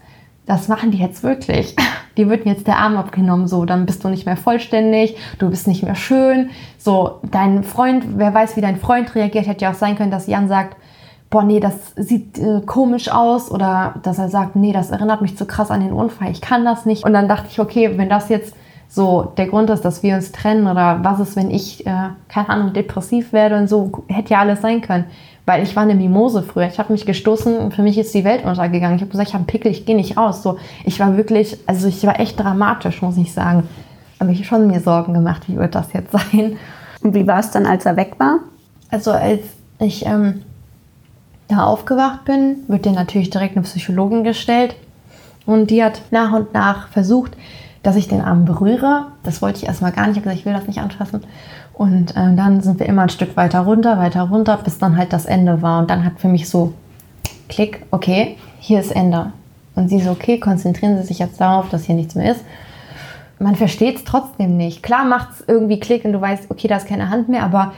das 0.47 0.67
machen 0.67 0.91
die 0.91 0.99
jetzt 0.99 1.23
wirklich. 1.23 1.77
Die 2.17 2.29
wird 2.29 2.47
jetzt 2.47 2.67
der 2.67 2.79
Arm 2.79 2.97
abgenommen, 2.97 3.49
so, 3.49 3.65
dann 3.65 3.87
bist 3.87 4.05
du 4.05 4.09
nicht 4.09 4.27
mehr 4.27 4.37
vollständig, 4.37 5.17
du 5.39 5.51
bist 5.51 5.67
nicht 5.67 5.83
mehr 5.83 5.95
schön. 5.95 6.51
So, 6.79 7.21
dein 7.31 7.65
Freund, 7.65 8.05
wer 8.17 8.33
weiß, 8.33 8.57
wie 8.57 8.61
dein 8.61 8.77
Freund 8.77 9.15
reagiert, 9.15 9.47
hätte 9.47 9.65
ja 9.65 9.71
auch 9.71 9.75
sein 9.75 9.97
können, 9.97 10.11
dass 10.11 10.27
Jan 10.27 10.49
sagt, 10.49 10.77
boah, 11.31 11.43
nee, 11.43 11.59
das 11.59 11.93
sieht 11.97 12.39
äh, 12.39 12.61
komisch 12.65 13.11
aus 13.11 13.51
oder 13.51 13.95
dass 14.03 14.19
er 14.19 14.29
sagt, 14.29 14.55
nee, 14.55 14.73
das 14.73 14.91
erinnert 14.91 15.21
mich 15.21 15.37
zu 15.37 15.47
krass 15.47 15.71
an 15.71 15.81
den 15.81 15.93
Unfall, 15.93 16.31
ich 16.31 16.41
kann 16.41 16.65
das 16.65 16.87
nicht. 16.87 17.05
Und 17.05 17.13
dann 17.13 17.29
dachte 17.29 17.49
ich, 17.51 17.59
okay, 17.59 17.99
wenn 17.99 18.09
das 18.09 18.29
jetzt 18.29 18.55
so 18.89 19.33
der 19.37 19.49
Grund 19.49 19.69
ist, 19.71 19.85
dass 19.85 20.05
wir 20.05 20.15
uns 20.15 20.31
trennen 20.31 20.69
oder 20.69 21.01
was 21.03 21.19
ist, 21.19 21.35
wenn 21.35 21.51
ich, 21.51 21.85
äh, 21.87 22.11
keine 22.29 22.49
Ahnung, 22.49 22.73
depressiv 22.73 23.33
werde 23.33 23.57
und 23.57 23.69
so, 23.69 24.05
hätte 24.07 24.35
ja 24.35 24.41
alles 24.41 24.61
sein 24.61 24.81
können. 24.81 25.07
Weil 25.47 25.63
ich 25.63 25.77
war 25.77 25.83
eine 25.83 25.95
Mimose 25.95 26.43
früher. 26.43 26.67
Ich 26.67 26.79
habe 26.79 26.93
mich 26.93 27.05
gestoßen 27.05 27.59
und 27.59 27.75
für 27.75 27.83
mich 27.83 27.99
ist 27.99 28.15
die 28.15 28.25
Welt 28.25 28.45
untergegangen. 28.45 28.97
Ich 28.97 29.03
habe 29.03 29.11
gesagt, 29.11 29.29
ich 29.29 29.35
habe 29.35 29.43
einen 29.43 29.47
Pickel, 29.47 29.71
ich 29.71 29.85
gehe 29.85 29.97
nicht 29.97 30.17
raus. 30.17 30.43
So, 30.43 30.59
ich 30.85 30.99
war 31.01 31.17
wirklich, 31.17 31.59
also 31.67 31.87
ich 31.87 32.05
war 32.07 32.19
echt 32.19 32.41
dramatisch, 32.41 33.03
muss 33.03 33.19
ich 33.19 33.33
sagen. 33.33 33.69
Habe 34.21 34.33
ich 34.33 34.47
schon 34.47 34.67
mir 34.67 34.81
Sorgen 34.81 35.13
gemacht, 35.13 35.43
wie 35.49 35.57
wird 35.57 35.75
das 35.75 35.93
jetzt 35.93 36.13
sein. 36.13 36.57
Und 37.03 37.15
wie 37.15 37.27
war 37.27 37.41
es 37.41 37.51
dann, 37.51 37.67
als 37.67 37.85
er 37.85 37.97
weg 37.97 38.15
war? 38.19 38.39
Also 38.91 39.11
als 39.11 39.43
ich 39.79 40.07
ähm, 40.07 40.43
da 41.49 41.65
aufgewacht 41.65 42.25
bin, 42.25 42.57
wird 42.69 42.87
dir 42.87 42.93
natürlich 42.93 43.29
direkt 43.29 43.57
eine 43.57 43.65
Psychologin 43.65 44.25
gestellt. 44.25 44.75
Und 45.45 45.71
die 45.71 45.85
hat 45.85 46.01
nach 46.11 46.33
und 46.33 46.55
nach 46.55 46.89
versucht, 46.89 47.37
dass 47.83 47.97
ich 47.97 48.09
den 48.09 48.23
Arm 48.23 48.47
berühre. 48.47 49.07
Das 49.23 49.43
wollte 49.43 49.59
ich 49.59 49.67
erstmal 49.67 49.93
gar 49.93 50.07
nicht. 50.07 50.17
Ich 50.17 50.25
habe 50.25 50.31
gesagt, 50.31 50.41
ich 50.41 50.47
will 50.47 50.55
das 50.55 50.67
nicht 50.67 50.81
anfassen. 50.81 51.23
Und 51.75 52.13
äh, 52.13 52.35
dann 52.35 52.61
sind 52.61 52.79
wir 52.79 52.87
immer 52.87 53.03
ein 53.03 53.09
Stück 53.09 53.37
weiter 53.37 53.61
runter, 53.61 53.99
weiter 53.99 54.23
runter, 54.23 54.59
bis 54.63 54.79
dann 54.79 54.97
halt 54.97 55.13
das 55.13 55.27
Ende 55.27 55.61
war. 55.61 55.81
Und 55.81 55.91
dann 55.91 56.05
hat 56.05 56.21
für 56.21 56.29
mich 56.29 56.49
so 56.49 56.73
Klick, 57.49 57.85
okay, 57.91 58.37
hier 58.61 58.81
ist 58.81 58.95
Ende. 58.95 59.33
Und 59.75 59.89
sie 59.89 60.01
so, 60.01 60.13
okay, 60.13 60.39
konzentrieren 60.39 60.97
Sie 60.97 61.09
sich 61.09 61.19
jetzt 61.19 61.41
darauf, 61.41 61.69
dass 61.69 61.85
hier 61.85 61.97
nichts 61.97 62.15
mehr 62.15 62.31
ist. 62.31 62.45
Man 63.41 63.57
versteht 63.57 63.97
es 63.97 64.05
trotzdem 64.05 64.57
nicht. 64.57 64.83
Klar 64.83 65.05
macht 65.05 65.31
es 65.33 65.45
irgendwie 65.49 65.81
Klick 65.81 66.05
und 66.05 66.13
du 66.13 66.21
weißt, 66.21 66.51
okay, 66.51 66.69
da 66.69 66.77
ist 66.77 66.87
keine 66.87 67.11
Hand 67.11 67.29
mehr, 67.29 67.43
aber 67.43 67.73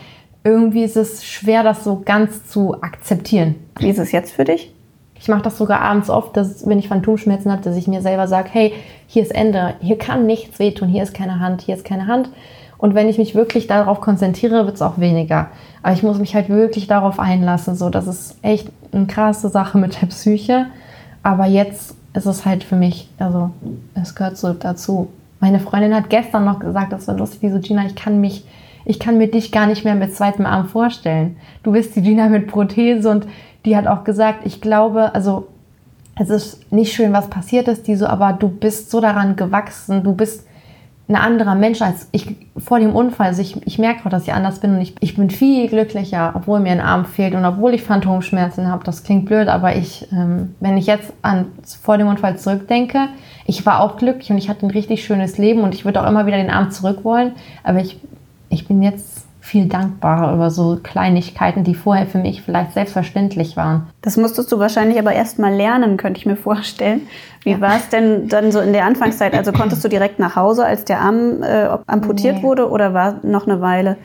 irgendwie 0.44 0.84
ist 0.84 0.96
es 0.96 1.24
schwer, 1.24 1.62
das 1.62 1.82
so 1.82 2.02
ganz 2.04 2.46
zu 2.46 2.80
akzeptieren. 2.82 3.56
Wie 3.78 3.88
ist 3.88 3.98
es 3.98 4.12
jetzt 4.12 4.32
für 4.32 4.44
dich? 4.44 4.72
Ich 5.18 5.28
mache 5.28 5.42
das 5.42 5.56
sogar 5.56 5.80
abends 5.80 6.10
oft, 6.10 6.36
dass, 6.36 6.68
wenn 6.68 6.78
ich 6.78 6.88
Phantomschmerzen 6.88 7.50
habe, 7.50 7.62
dass 7.62 7.76
ich 7.76 7.88
mir 7.88 8.02
selber 8.02 8.28
sage, 8.28 8.50
hey, 8.52 8.74
hier 9.06 9.22
ist 9.22 9.34
Ende, 9.34 9.74
hier 9.80 9.98
kann 9.98 10.26
nichts 10.26 10.58
wehtun, 10.58 10.88
hier 10.88 11.02
ist 11.02 11.14
keine 11.14 11.40
Hand, 11.40 11.62
hier 11.62 11.74
ist 11.74 11.84
keine 11.84 12.06
Hand. 12.06 12.28
Und 12.78 12.94
wenn 12.94 13.08
ich 13.08 13.18
mich 13.18 13.34
wirklich 13.34 13.66
darauf 13.66 14.00
konzentriere, 14.00 14.66
wird 14.66 14.76
es 14.76 14.82
auch 14.82 14.98
weniger. 14.98 15.48
Aber 15.82 15.94
ich 15.94 16.02
muss 16.02 16.18
mich 16.18 16.34
halt 16.34 16.48
wirklich 16.48 16.86
darauf 16.86 17.18
einlassen. 17.18 17.74
So, 17.74 17.90
das 17.90 18.06
ist 18.06 18.36
echt 18.42 18.68
eine 18.92 19.06
krasse 19.06 19.48
Sache 19.48 19.78
mit 19.78 20.00
der 20.00 20.06
Psyche. 20.08 20.66
Aber 21.22 21.46
jetzt 21.46 21.94
ist 22.14 22.26
es 22.26 22.44
halt 22.44 22.64
für 22.64 22.76
mich, 22.76 23.08
also 23.18 23.50
es 23.94 24.14
gehört 24.14 24.36
so 24.36 24.52
dazu. 24.52 25.08
Meine 25.40 25.60
Freundin 25.60 25.94
hat 25.94 26.10
gestern 26.10 26.44
noch 26.44 26.60
gesagt, 26.60 26.92
das 26.92 27.08
war 27.08 27.16
lustig, 27.16 27.40
die 27.40 27.50
so 27.50 27.58
Gina, 27.58 27.84
ich 27.86 27.94
kann 27.94 28.20
mich, 28.20 28.46
ich 28.84 28.98
kann 28.98 29.18
mir 29.18 29.30
dich 29.30 29.52
gar 29.52 29.66
nicht 29.66 29.84
mehr 29.84 29.94
mit 29.94 30.14
zweitem 30.14 30.46
Arm 30.46 30.68
vorstellen. 30.68 31.36
Du 31.62 31.72
bist 31.72 31.94
die 31.94 32.02
Gina 32.02 32.28
mit 32.28 32.46
Prothese 32.46 33.10
und 33.10 33.26
die 33.64 33.76
hat 33.76 33.86
auch 33.86 34.04
gesagt, 34.04 34.46
ich 34.46 34.60
glaube, 34.60 35.14
also 35.14 35.48
es 36.18 36.30
ist 36.30 36.72
nicht 36.72 36.94
schön, 36.94 37.12
was 37.12 37.28
passiert 37.28 37.68
ist, 37.68 37.86
die 37.86 37.96
so, 37.96 38.06
aber 38.06 38.32
du 38.32 38.48
bist 38.48 38.90
so 38.90 39.00
daran 39.00 39.36
gewachsen, 39.36 40.02
du 40.02 40.14
bist 40.14 40.46
ein 41.08 41.14
anderer 41.14 41.54
Mensch 41.54 41.82
als 41.82 42.08
ich 42.10 42.34
vor 42.56 42.80
dem 42.80 42.94
Unfall. 42.94 43.28
Also 43.28 43.40
ich, 43.40 43.64
ich 43.64 43.78
merke 43.78 44.04
auch, 44.04 44.10
dass 44.10 44.24
ich 44.24 44.32
anders 44.32 44.58
bin 44.58 44.74
und 44.74 44.80
ich, 44.80 44.94
ich 45.00 45.14
bin 45.14 45.30
viel 45.30 45.68
glücklicher, 45.68 46.32
obwohl 46.34 46.58
mir 46.58 46.72
ein 46.72 46.80
Arm 46.80 47.04
fehlt 47.04 47.34
und 47.34 47.44
obwohl 47.44 47.74
ich 47.74 47.82
Phantomschmerzen 47.82 48.68
habe. 48.68 48.82
Das 48.84 49.04
klingt 49.04 49.26
blöd, 49.26 49.46
aber 49.46 49.76
ich, 49.76 50.08
ähm, 50.12 50.54
wenn 50.58 50.76
ich 50.76 50.86
jetzt 50.86 51.12
an 51.22 51.46
vor 51.80 51.96
dem 51.96 52.08
Unfall 52.08 52.38
zurückdenke, 52.38 53.08
ich 53.46 53.64
war 53.64 53.80
auch 53.80 53.96
glücklich 53.98 54.30
und 54.30 54.38
ich 54.38 54.48
hatte 54.48 54.66
ein 54.66 54.70
richtig 54.70 55.04
schönes 55.04 55.38
Leben 55.38 55.60
und 55.60 55.74
ich 55.74 55.84
würde 55.84 56.02
auch 56.02 56.08
immer 56.08 56.26
wieder 56.26 56.38
den 56.38 56.50
Arm 56.50 56.72
zurück 56.72 57.04
wollen. 57.04 57.32
Aber 57.62 57.78
ich, 57.78 58.00
ich 58.48 58.66
bin 58.66 58.82
jetzt 58.82 59.25
viel 59.46 59.68
dankbarer 59.68 60.34
über 60.34 60.50
so 60.50 60.76
Kleinigkeiten, 60.82 61.62
die 61.62 61.76
vorher 61.76 62.06
für 62.06 62.18
mich 62.18 62.42
vielleicht 62.42 62.72
selbstverständlich 62.72 63.56
waren. 63.56 63.86
Das 64.02 64.16
musstest 64.16 64.50
du 64.50 64.58
wahrscheinlich 64.58 64.98
aber 64.98 65.12
erst 65.12 65.38
mal 65.38 65.54
lernen, 65.54 65.96
könnte 65.96 66.18
ich 66.18 66.26
mir 66.26 66.36
vorstellen. 66.36 67.02
Wie 67.44 67.52
ja. 67.52 67.60
war 67.60 67.76
es 67.76 67.88
denn 67.88 68.26
dann 68.26 68.50
so 68.50 68.58
in 68.58 68.72
der 68.72 68.84
Anfangszeit? 68.84 69.34
Also 69.34 69.52
konntest 69.52 69.84
du 69.84 69.88
direkt 69.88 70.18
nach 70.18 70.34
Hause, 70.34 70.66
als 70.66 70.84
der 70.84 71.00
Arm 71.00 71.44
äh, 71.44 71.68
amputiert 71.86 72.38
nee. 72.38 72.42
wurde 72.42 72.68
oder 72.68 72.92
war 72.92 73.20
noch 73.22 73.46
eine 73.46 73.60
Weile? 73.60 73.96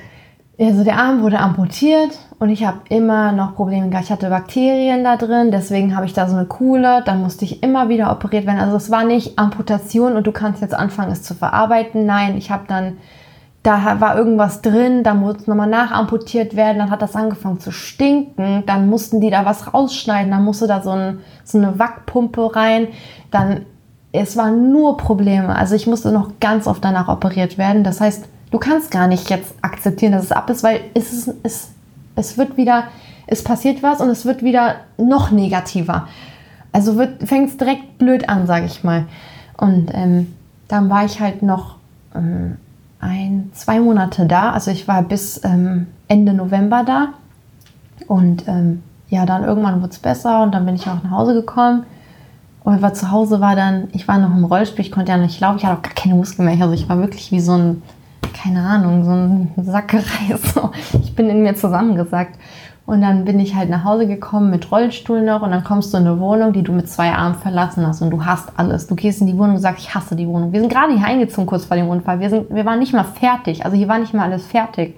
Also 0.59 0.83
der 0.83 0.97
Arm 0.97 1.23
wurde 1.23 1.39
amputiert 1.39 2.19
und 2.37 2.49
ich 2.51 2.63
habe 2.63 2.81
immer 2.89 3.31
noch 3.31 3.55
Probleme 3.55 3.89
gehabt. 3.89 4.05
Ich 4.05 4.11
hatte 4.11 4.29
Bakterien 4.29 5.03
da 5.03 5.17
drin, 5.17 5.49
deswegen 5.49 5.95
habe 5.95 6.05
ich 6.05 6.13
da 6.13 6.27
so 6.27 6.35
eine 6.35 6.45
Kuhle. 6.45 7.01
Dann 7.03 7.19
musste 7.19 7.45
ich 7.45 7.63
immer 7.63 7.89
wieder 7.89 8.11
operiert 8.11 8.45
werden. 8.45 8.59
Also 8.59 8.77
es 8.77 8.91
war 8.91 9.03
nicht 9.03 9.39
Amputation 9.39 10.15
und 10.15 10.27
du 10.27 10.31
kannst 10.31 10.61
jetzt 10.61 10.75
anfangen, 10.75 11.11
es 11.11 11.23
zu 11.23 11.33
verarbeiten. 11.33 12.05
Nein, 12.05 12.37
ich 12.37 12.51
habe 12.51 12.65
dann 12.67 12.97
da 13.63 13.99
war 13.99 14.17
irgendwas 14.17 14.61
drin, 14.61 15.03
da 15.03 15.13
musste 15.13 15.49
nochmal 15.49 15.69
nachamputiert 15.69 16.55
werden, 16.55 16.79
dann 16.79 16.89
hat 16.89 17.01
das 17.01 17.15
angefangen 17.15 17.59
zu 17.59 17.71
stinken, 17.71 18.63
dann 18.65 18.89
mussten 18.89 19.21
die 19.21 19.29
da 19.29 19.45
was 19.45 19.71
rausschneiden, 19.71 20.31
dann 20.31 20.43
musste 20.43 20.65
da 20.65 20.81
so, 20.81 20.91
ein, 20.91 21.19
so 21.43 21.59
eine 21.59 21.77
Wackpumpe 21.77 22.55
rein, 22.55 22.87
dann, 23.29 23.65
es 24.13 24.35
waren 24.35 24.71
nur 24.71 24.97
Probleme, 24.97 25.55
also 25.55 25.75
ich 25.75 25.85
musste 25.85 26.11
noch 26.11 26.31
ganz 26.39 26.65
oft 26.65 26.83
danach 26.83 27.07
operiert 27.07 27.59
werden, 27.59 27.83
das 27.83 28.01
heißt, 28.01 28.25
du 28.49 28.57
kannst 28.57 28.89
gar 28.89 29.07
nicht 29.07 29.29
jetzt 29.29 29.53
akzeptieren, 29.61 30.13
dass 30.13 30.23
es 30.23 30.31
ab 30.31 30.49
ist, 30.49 30.63
weil 30.63 30.81
es, 30.95 31.13
ist, 31.13 31.33
es, 31.43 31.69
es 32.15 32.37
wird 32.39 32.57
wieder, 32.57 32.85
es 33.27 33.43
passiert 33.43 33.83
was 33.83 34.01
und 34.01 34.09
es 34.09 34.25
wird 34.25 34.41
wieder 34.41 34.77
noch 34.97 35.29
negativer. 35.29 36.07
Also 36.73 36.99
fängt 37.23 37.49
es 37.49 37.57
direkt 37.57 37.99
blöd 37.99 38.27
an, 38.27 38.47
sage 38.47 38.65
ich 38.65 38.83
mal. 38.83 39.05
Und 39.57 39.91
ähm, 39.93 40.33
dann 40.67 40.89
war 40.89 41.05
ich 41.05 41.19
halt 41.19 41.43
noch... 41.43 41.75
Ähm, 42.15 42.57
ein, 43.01 43.49
zwei 43.53 43.79
Monate 43.79 44.25
da. 44.25 44.51
Also 44.51 44.71
ich 44.71 44.87
war 44.87 45.01
bis 45.01 45.41
ähm, 45.43 45.87
Ende 46.07 46.33
November 46.33 46.83
da. 46.85 47.09
Und 48.07 48.47
ähm, 48.47 48.83
ja, 49.09 49.25
dann 49.25 49.43
irgendwann 49.43 49.81
wurde 49.81 49.91
es 49.91 49.99
besser 49.99 50.43
und 50.43 50.53
dann 50.53 50.65
bin 50.65 50.75
ich 50.75 50.87
auch 50.87 51.03
nach 51.03 51.11
Hause 51.11 51.33
gekommen. 51.33 51.83
Und 52.63 52.81
war 52.81 52.93
zu 52.93 53.11
Hause 53.11 53.41
war 53.41 53.55
dann, 53.55 53.87
ich 53.91 54.07
war 54.07 54.19
noch 54.19 54.35
im 54.35 54.45
Rollspiel, 54.45 54.85
ich 54.85 54.91
konnte 54.91 55.11
ja 55.11 55.17
nicht 55.17 55.39
laufen, 55.39 55.57
ich 55.57 55.65
hatte 55.65 55.79
auch 55.79 55.81
gar 55.81 55.93
keine 55.93 56.13
Muskeln 56.13 56.45
mehr. 56.45 56.61
Also 56.61 56.75
ich 56.75 56.87
war 56.87 56.99
wirklich 56.99 57.31
wie 57.31 57.39
so 57.39 57.53
ein, 57.53 57.81
keine 58.33 58.61
Ahnung, 58.61 59.03
so 59.03 59.11
ein 59.11 59.51
Sackgereis. 59.57 60.41
So. 60.53 60.69
Ich 61.01 61.15
bin 61.15 61.29
in 61.29 61.41
mir 61.41 61.55
zusammengesackt. 61.55 62.37
Und 62.85 63.01
dann 63.01 63.25
bin 63.25 63.39
ich 63.39 63.55
halt 63.55 63.69
nach 63.69 63.83
Hause 63.83 64.07
gekommen 64.07 64.49
mit 64.49 64.71
Rollstuhl 64.71 65.21
noch 65.21 65.43
und 65.43 65.51
dann 65.51 65.63
kommst 65.63 65.93
du 65.93 65.97
in 65.97 66.07
eine 66.07 66.19
Wohnung, 66.19 66.51
die 66.51 66.63
du 66.63 66.73
mit 66.73 66.89
zwei 66.89 67.11
Armen 67.11 67.35
verlassen 67.35 67.85
hast 67.85 68.01
und 68.01 68.09
du 68.09 68.25
hast 68.25 68.51
alles. 68.57 68.87
Du 68.87 68.95
gehst 68.95 69.21
in 69.21 69.27
die 69.27 69.37
Wohnung 69.37 69.55
und 69.55 69.61
sagst, 69.61 69.85
ich 69.85 69.95
hasse 69.95 70.15
die 70.15 70.27
Wohnung. 70.27 70.51
Wir 70.51 70.59
sind 70.59 70.71
gerade 70.71 70.93
hier 70.93 71.05
eingezogen 71.05 71.45
kurz 71.45 71.65
vor 71.65 71.77
dem 71.77 71.87
Unfall. 71.87 72.19
Wir, 72.19 72.29
sind, 72.29 72.53
wir 72.53 72.65
waren 72.65 72.79
nicht 72.79 72.93
mal 72.93 73.03
fertig. 73.03 73.63
Also 73.63 73.77
hier 73.77 73.87
war 73.87 73.99
nicht 73.99 74.13
mal 74.13 74.23
alles 74.23 74.45
fertig. 74.45 74.97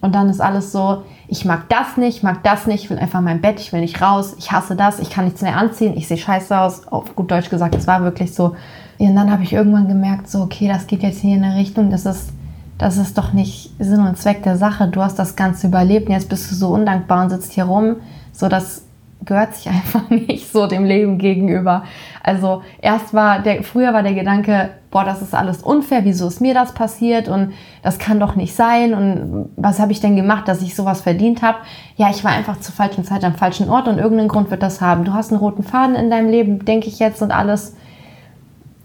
Und 0.00 0.14
dann 0.14 0.30
ist 0.30 0.40
alles 0.40 0.72
so, 0.72 1.02
ich 1.28 1.44
mag 1.44 1.68
das 1.68 1.96
nicht, 1.96 2.16
ich 2.16 2.22
mag 2.22 2.42
das 2.42 2.66
nicht, 2.66 2.84
ich 2.84 2.90
will 2.90 2.98
einfach 2.98 3.20
mein 3.20 3.42
Bett, 3.42 3.60
ich 3.60 3.72
will 3.72 3.80
nicht 3.80 4.00
raus, 4.00 4.34
ich 4.38 4.50
hasse 4.50 4.74
das, 4.74 4.98
ich 4.98 5.10
kann 5.10 5.26
nichts 5.26 5.42
mehr 5.42 5.58
anziehen, 5.58 5.94
ich 5.94 6.08
sehe 6.08 6.16
scheiße 6.16 6.58
aus. 6.58 6.88
Auf 6.88 7.14
gut 7.14 7.30
Deutsch 7.30 7.50
gesagt, 7.50 7.74
es 7.74 7.86
war 7.86 8.02
wirklich 8.02 8.34
so. 8.34 8.56
Und 8.98 9.14
dann 9.14 9.30
habe 9.30 9.42
ich 9.42 9.52
irgendwann 9.52 9.88
gemerkt, 9.88 10.28
so, 10.28 10.40
okay, 10.40 10.68
das 10.68 10.86
geht 10.86 11.02
jetzt 11.02 11.20
hier 11.20 11.36
in 11.36 11.44
eine 11.44 11.56
Richtung, 11.56 11.90
das 11.90 12.06
ist 12.06 12.32
das 12.80 12.96
ist 12.96 13.18
doch 13.18 13.34
nicht 13.34 13.72
Sinn 13.78 14.00
und 14.00 14.16
Zweck 14.16 14.42
der 14.42 14.56
Sache. 14.56 14.88
Du 14.88 15.02
hast 15.02 15.18
das 15.18 15.36
Ganze 15.36 15.66
überlebt 15.66 16.08
und 16.08 16.14
jetzt 16.14 16.30
bist 16.30 16.50
du 16.50 16.54
so 16.54 16.68
undankbar 16.68 17.24
und 17.24 17.28
sitzt 17.30 17.52
hier 17.52 17.64
rum. 17.64 17.96
So, 18.32 18.48
das 18.48 18.84
gehört 19.22 19.54
sich 19.54 19.68
einfach 19.68 20.08
nicht 20.08 20.50
so 20.50 20.66
dem 20.66 20.86
Leben 20.86 21.18
gegenüber. 21.18 21.84
Also 22.22 22.62
erst 22.80 23.12
war 23.12 23.40
der, 23.40 23.64
früher 23.64 23.92
war 23.92 24.02
der 24.02 24.14
Gedanke, 24.14 24.70
boah, 24.90 25.04
das 25.04 25.20
ist 25.20 25.34
alles 25.34 25.62
unfair, 25.62 26.06
wieso 26.06 26.26
ist 26.26 26.40
mir 26.40 26.54
das 26.54 26.72
passiert 26.72 27.28
und 27.28 27.52
das 27.82 27.98
kann 27.98 28.18
doch 28.18 28.34
nicht 28.34 28.56
sein 28.56 28.94
und 28.94 29.50
was 29.56 29.78
habe 29.78 29.92
ich 29.92 30.00
denn 30.00 30.16
gemacht, 30.16 30.48
dass 30.48 30.62
ich 30.62 30.74
sowas 30.74 31.02
verdient 31.02 31.42
habe? 31.42 31.58
Ja, 31.96 32.08
ich 32.08 32.24
war 32.24 32.32
einfach 32.32 32.60
zur 32.60 32.74
falschen 32.74 33.04
Zeit 33.04 33.24
am 33.24 33.34
falschen 33.34 33.68
Ort 33.68 33.88
und 33.88 33.98
irgendeinen 33.98 34.28
Grund 34.28 34.50
wird 34.50 34.62
das 34.62 34.80
haben. 34.80 35.04
Du 35.04 35.12
hast 35.12 35.32
einen 35.32 35.40
roten 35.40 35.64
Faden 35.64 35.96
in 35.96 36.08
deinem 36.08 36.30
Leben, 36.30 36.64
denke 36.64 36.88
ich 36.88 36.98
jetzt 36.98 37.20
und 37.20 37.30
alles, 37.30 37.76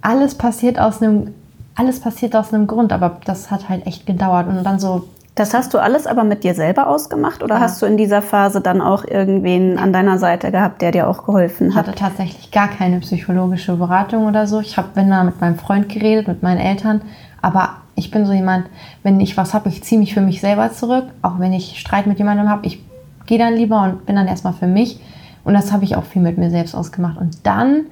alles 0.01 0.35
passiert 0.35 0.81
aus 0.81 1.01
einem 1.01 1.33
alles 1.75 1.99
passiert 1.99 2.35
aus 2.35 2.53
einem 2.53 2.67
Grund, 2.67 2.93
aber 2.93 3.17
das 3.25 3.51
hat 3.51 3.69
halt 3.69 3.85
echt 3.85 4.05
gedauert 4.05 4.47
und 4.47 4.63
dann 4.63 4.79
so. 4.79 5.07
Das 5.35 5.53
hast 5.53 5.73
du 5.73 5.79
alles 5.79 6.07
aber 6.07 6.23
mit 6.23 6.45
dir 6.45 6.55
selber 6.55 6.87
ausgemacht 6.87 7.43
oder 7.43 7.55
ja. 7.55 7.61
hast 7.61 7.81
du 7.81 7.85
in 7.85 7.97
dieser 7.97 8.21
Phase 8.21 8.61
dann 8.61 8.81
auch 8.81 9.03
irgendwen 9.03 9.77
an 9.77 9.91
deiner 9.91 10.17
Seite 10.17 10.49
gehabt, 10.49 10.81
der 10.81 10.93
dir 10.93 11.09
auch 11.09 11.25
geholfen 11.25 11.75
hat? 11.75 11.87
Ich 11.87 11.89
hatte 11.89 11.99
tatsächlich 11.99 12.51
gar 12.51 12.69
keine 12.69 13.01
psychologische 13.01 13.75
Beratung 13.75 14.27
oder 14.27 14.47
so. 14.47 14.61
Ich 14.61 14.77
habe 14.77 14.87
wenn 14.93 15.09
da 15.09 15.25
mit 15.25 15.41
meinem 15.41 15.57
Freund 15.57 15.89
geredet, 15.89 16.29
mit 16.29 16.41
meinen 16.41 16.59
Eltern, 16.59 17.01
aber 17.41 17.71
ich 17.95 18.11
bin 18.11 18.25
so 18.25 18.31
jemand, 18.31 18.67
wenn 19.03 19.19
ich 19.19 19.35
was 19.35 19.53
habe, 19.53 19.67
ich 19.67 19.83
ziehe 19.83 19.99
mich 19.99 20.13
für 20.13 20.21
mich 20.21 20.39
selber 20.39 20.71
zurück, 20.71 21.05
auch 21.21 21.39
wenn 21.39 21.51
ich 21.51 21.79
Streit 21.79 22.07
mit 22.07 22.17
jemandem 22.17 22.49
habe, 22.49 22.65
ich 22.65 22.81
gehe 23.25 23.39
dann 23.39 23.55
lieber 23.55 23.83
und 23.83 24.05
bin 24.05 24.15
dann 24.15 24.27
erstmal 24.27 24.53
für 24.53 24.67
mich 24.67 25.01
und 25.43 25.53
das 25.53 25.73
habe 25.73 25.83
ich 25.83 25.97
auch 25.97 26.05
viel 26.05 26.21
mit 26.21 26.37
mir 26.37 26.49
selbst 26.49 26.75
ausgemacht 26.75 27.17
und 27.17 27.45
dann 27.45 27.87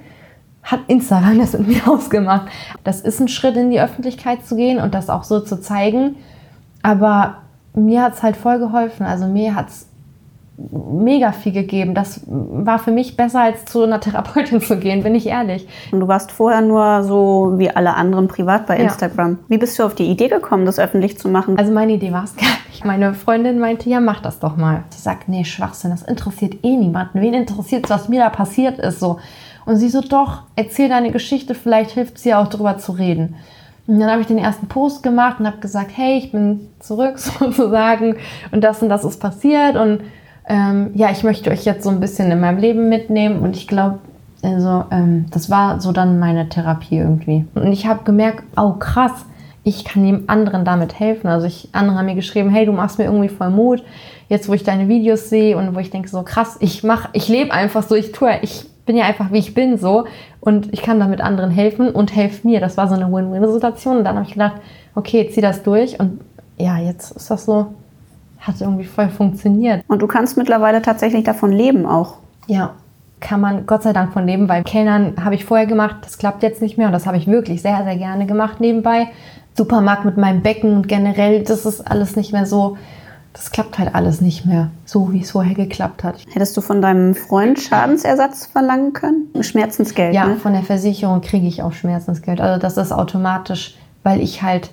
hat 0.64 0.80
Instagram 0.88 1.38
das 1.38 1.52
mit 1.52 1.68
mir 1.68 1.88
ausgemacht. 1.88 2.50
Das 2.82 3.00
ist 3.00 3.20
ein 3.20 3.28
Schritt 3.28 3.56
in 3.56 3.70
die 3.70 3.80
Öffentlichkeit 3.80 4.44
zu 4.44 4.56
gehen 4.56 4.78
und 4.80 4.94
das 4.94 5.10
auch 5.10 5.24
so 5.24 5.40
zu 5.40 5.60
zeigen. 5.60 6.16
Aber 6.82 7.36
mir 7.74 8.02
hat 8.02 8.14
es 8.14 8.22
halt 8.22 8.36
voll 8.36 8.58
geholfen. 8.58 9.06
Also 9.06 9.26
mir 9.26 9.54
hat 9.54 9.68
es 9.68 9.88
mega 10.56 11.32
viel 11.32 11.52
gegeben. 11.52 11.94
Das 11.94 12.22
war 12.26 12.78
für 12.78 12.92
mich 12.92 13.16
besser, 13.16 13.40
als 13.40 13.64
zu 13.64 13.82
einer 13.82 14.00
Therapeutin 14.00 14.60
zu 14.60 14.78
gehen, 14.78 15.02
bin 15.02 15.14
ich 15.14 15.26
ehrlich. 15.26 15.66
Und 15.90 16.00
du 16.00 16.08
warst 16.08 16.30
vorher 16.30 16.60
nur 16.60 17.02
so 17.02 17.54
wie 17.56 17.70
alle 17.70 17.94
anderen 17.94 18.28
privat 18.28 18.66
bei 18.66 18.76
Instagram. 18.76 19.32
Ja. 19.32 19.38
Wie 19.48 19.58
bist 19.58 19.78
du 19.78 19.82
auf 19.82 19.94
die 19.94 20.06
Idee 20.06 20.28
gekommen, 20.28 20.64
das 20.64 20.78
öffentlich 20.78 21.18
zu 21.18 21.28
machen? 21.28 21.58
Also 21.58 21.72
meine 21.72 21.94
Idee 21.94 22.12
war 22.12 22.24
es 22.24 22.36
gar 22.36 22.46
nicht. 22.68 22.84
Meine 22.84 23.14
Freundin 23.14 23.58
meinte, 23.58 23.88
ja, 23.90 24.00
mach 24.00 24.20
das 24.20 24.38
doch 24.38 24.56
mal. 24.56 24.84
Sie 24.90 25.00
sagt, 25.00 25.28
nee, 25.28 25.44
Schwachsinn, 25.44 25.90
das 25.90 26.02
interessiert 26.02 26.64
eh 26.64 26.76
niemanden. 26.76 27.20
Wen 27.20 27.34
interessiert 27.34 27.84
es, 27.84 27.90
was 27.90 28.08
mir 28.08 28.20
da 28.20 28.30
passiert 28.30 28.78
ist? 28.78 29.00
So. 29.00 29.18
Und 29.66 29.76
sie 29.76 29.88
so, 29.88 30.02
doch, 30.02 30.42
erzähl 30.56 30.88
deine 30.88 31.10
Geschichte, 31.10 31.54
vielleicht 31.54 31.92
hilft 31.92 32.18
es 32.18 32.26
ihr 32.26 32.38
auch 32.38 32.48
darüber 32.48 32.78
zu 32.78 32.92
reden. 32.92 33.36
Und 33.86 34.00
dann 34.00 34.10
habe 34.10 34.20
ich 34.20 34.26
den 34.26 34.38
ersten 34.38 34.66
Post 34.66 35.02
gemacht 35.02 35.40
und 35.40 35.46
habe 35.46 35.58
gesagt, 35.58 35.90
hey, 35.94 36.16
ich 36.18 36.32
bin 36.32 36.68
zurück 36.78 37.18
sozusagen 37.18 38.16
und 38.52 38.62
das 38.62 38.82
und 38.82 38.88
das 38.88 39.04
ist 39.04 39.20
passiert 39.20 39.76
und 39.76 40.00
ähm, 40.48 40.90
ja, 40.94 41.10
ich 41.10 41.24
möchte 41.24 41.50
euch 41.50 41.64
jetzt 41.64 41.84
so 41.84 41.90
ein 41.90 42.00
bisschen 42.00 42.30
in 42.30 42.40
meinem 42.40 42.58
Leben 42.58 42.88
mitnehmen 42.88 43.40
und 43.40 43.56
ich 43.56 43.66
glaube, 43.66 43.98
also 44.42 44.84
ähm, 44.90 45.26
das 45.30 45.48
war 45.50 45.80
so 45.80 45.92
dann 45.92 46.18
meine 46.18 46.48
Therapie 46.48 46.98
irgendwie. 46.98 47.46
Und 47.54 47.72
ich 47.72 47.86
habe 47.86 48.04
gemerkt, 48.04 48.44
oh 48.56 48.72
krass, 48.72 49.24
ich 49.62 49.84
kann 49.84 50.04
dem 50.04 50.24
anderen 50.26 50.66
damit 50.66 51.00
helfen. 51.00 51.28
Also 51.28 51.46
ich, 51.46 51.70
andere 51.72 51.96
haben 51.96 52.06
mir 52.06 52.14
geschrieben, 52.14 52.50
hey, 52.50 52.66
du 52.66 52.72
machst 52.72 52.98
mir 52.98 53.06
irgendwie 53.06 53.30
voll 53.30 53.50
Mut. 53.50 53.82
Jetzt, 54.28 54.48
wo 54.48 54.52
ich 54.52 54.62
deine 54.62 54.88
Videos 54.88 55.30
sehe 55.30 55.56
und 55.56 55.74
wo 55.74 55.78
ich 55.78 55.90
denke 55.90 56.08
so 56.08 56.22
krass, 56.22 56.58
ich 56.60 56.84
mach, 56.84 57.08
ich 57.14 57.28
lebe 57.28 57.52
einfach 57.52 57.82
so, 57.82 57.94
ich 57.94 58.12
tue, 58.12 58.30
ich 58.42 58.66
bin 58.84 58.96
ja 58.96 59.04
einfach 59.06 59.32
wie 59.32 59.38
ich 59.38 59.54
bin 59.54 59.78
so 59.78 60.04
und 60.40 60.72
ich 60.74 60.82
kann 60.82 61.00
damit 61.00 61.22
anderen 61.22 61.50
helfen 61.50 61.90
und 61.90 62.14
helfe 62.14 62.46
mir. 62.46 62.60
Das 62.60 62.76
war 62.76 62.88
so 62.88 62.94
eine 62.94 63.10
Win-Win-Situation. 63.10 63.98
Und 63.98 64.04
dann 64.04 64.16
habe 64.16 64.26
ich 64.26 64.34
gedacht, 64.34 64.60
okay, 64.94 65.30
zieh 65.32 65.40
das 65.40 65.62
durch 65.62 65.98
und 65.98 66.20
ja, 66.58 66.78
jetzt 66.78 67.12
ist 67.12 67.30
das 67.30 67.46
so, 67.46 67.68
hat 68.46 68.60
irgendwie 68.60 68.84
voll 68.84 69.08
funktioniert. 69.08 69.84
Und 69.88 70.02
du 70.02 70.06
kannst 70.06 70.36
mittlerweile 70.36 70.82
tatsächlich 70.82 71.24
davon 71.24 71.52
leben 71.52 71.86
auch. 71.86 72.18
Ja, 72.46 72.74
kann 73.20 73.40
man 73.40 73.66
Gott 73.66 73.82
sei 73.82 73.92
Dank 73.92 74.12
von 74.12 74.26
leben, 74.26 74.48
weil 74.48 74.64
Kellnern 74.64 75.14
habe 75.24 75.34
ich 75.34 75.44
vorher 75.44 75.66
gemacht, 75.66 75.96
das 76.02 76.18
klappt 76.18 76.42
jetzt 76.42 76.60
nicht 76.60 76.76
mehr 76.76 76.88
und 76.88 76.92
das 76.92 77.06
habe 77.06 77.16
ich 77.16 77.26
wirklich 77.26 77.62
sehr, 77.62 77.82
sehr 77.84 77.96
gerne 77.96 78.26
gemacht 78.26 78.60
nebenbei. 78.60 79.08
Supermarkt 79.56 80.04
mit 80.04 80.16
meinem 80.16 80.42
Becken 80.42 80.76
und 80.76 80.88
generell, 80.88 81.42
das 81.42 81.64
ist 81.64 81.80
alles 81.80 82.16
nicht 82.16 82.32
mehr 82.32 82.44
so 82.44 82.76
das 83.34 83.50
klappt 83.50 83.78
halt 83.78 83.94
alles 83.94 84.20
nicht 84.20 84.46
mehr, 84.46 84.70
so 84.86 85.12
wie 85.12 85.20
es 85.20 85.32
vorher 85.32 85.54
geklappt 85.54 86.04
hat. 86.04 86.24
Hättest 86.32 86.56
du 86.56 86.60
von 86.60 86.80
deinem 86.80 87.16
Freund 87.16 87.58
Schadensersatz 87.58 88.46
verlangen 88.46 88.92
können? 88.92 89.26
Schmerzensgeld? 89.40 90.14
Ja, 90.14 90.26
ne? 90.26 90.36
von 90.36 90.52
der 90.52 90.62
Versicherung 90.62 91.20
kriege 91.20 91.46
ich 91.46 91.60
auch 91.60 91.72
Schmerzensgeld. 91.72 92.40
Also 92.40 92.60
das 92.60 92.76
ist 92.76 92.92
automatisch, 92.92 93.76
weil 94.04 94.20
ich 94.20 94.42
halt 94.42 94.70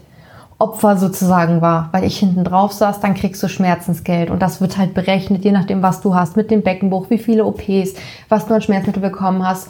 Opfer 0.62 0.96
sozusagen 0.98 1.62
war, 1.62 1.90
weil 1.92 2.04
ich 2.04 2.20
hinten 2.20 2.44
drauf 2.44 2.72
saß, 2.72 3.00
dann 3.00 3.16
kriegst 3.16 3.42
du 3.42 3.48
Schmerzensgeld 3.48 4.30
und 4.30 4.42
das 4.42 4.62
wird 4.62 4.78
halt 4.78 4.94
berechnet, 4.94 5.44
je 5.44 5.52
nachdem, 5.52 5.82
was 5.82 6.02
du 6.02 6.14
hast, 6.14 6.38
mit 6.38 6.52
dem 6.52 6.62
Beckenbuch, 6.62 7.10
wie 7.10 7.18
viele 7.18 7.46
OPs, 7.46 7.96
was 8.30 8.46
du 8.46 8.54
an 8.54 8.62
Schmerzmittel 8.62 9.02
bekommen 9.02 9.46
hast, 9.46 9.70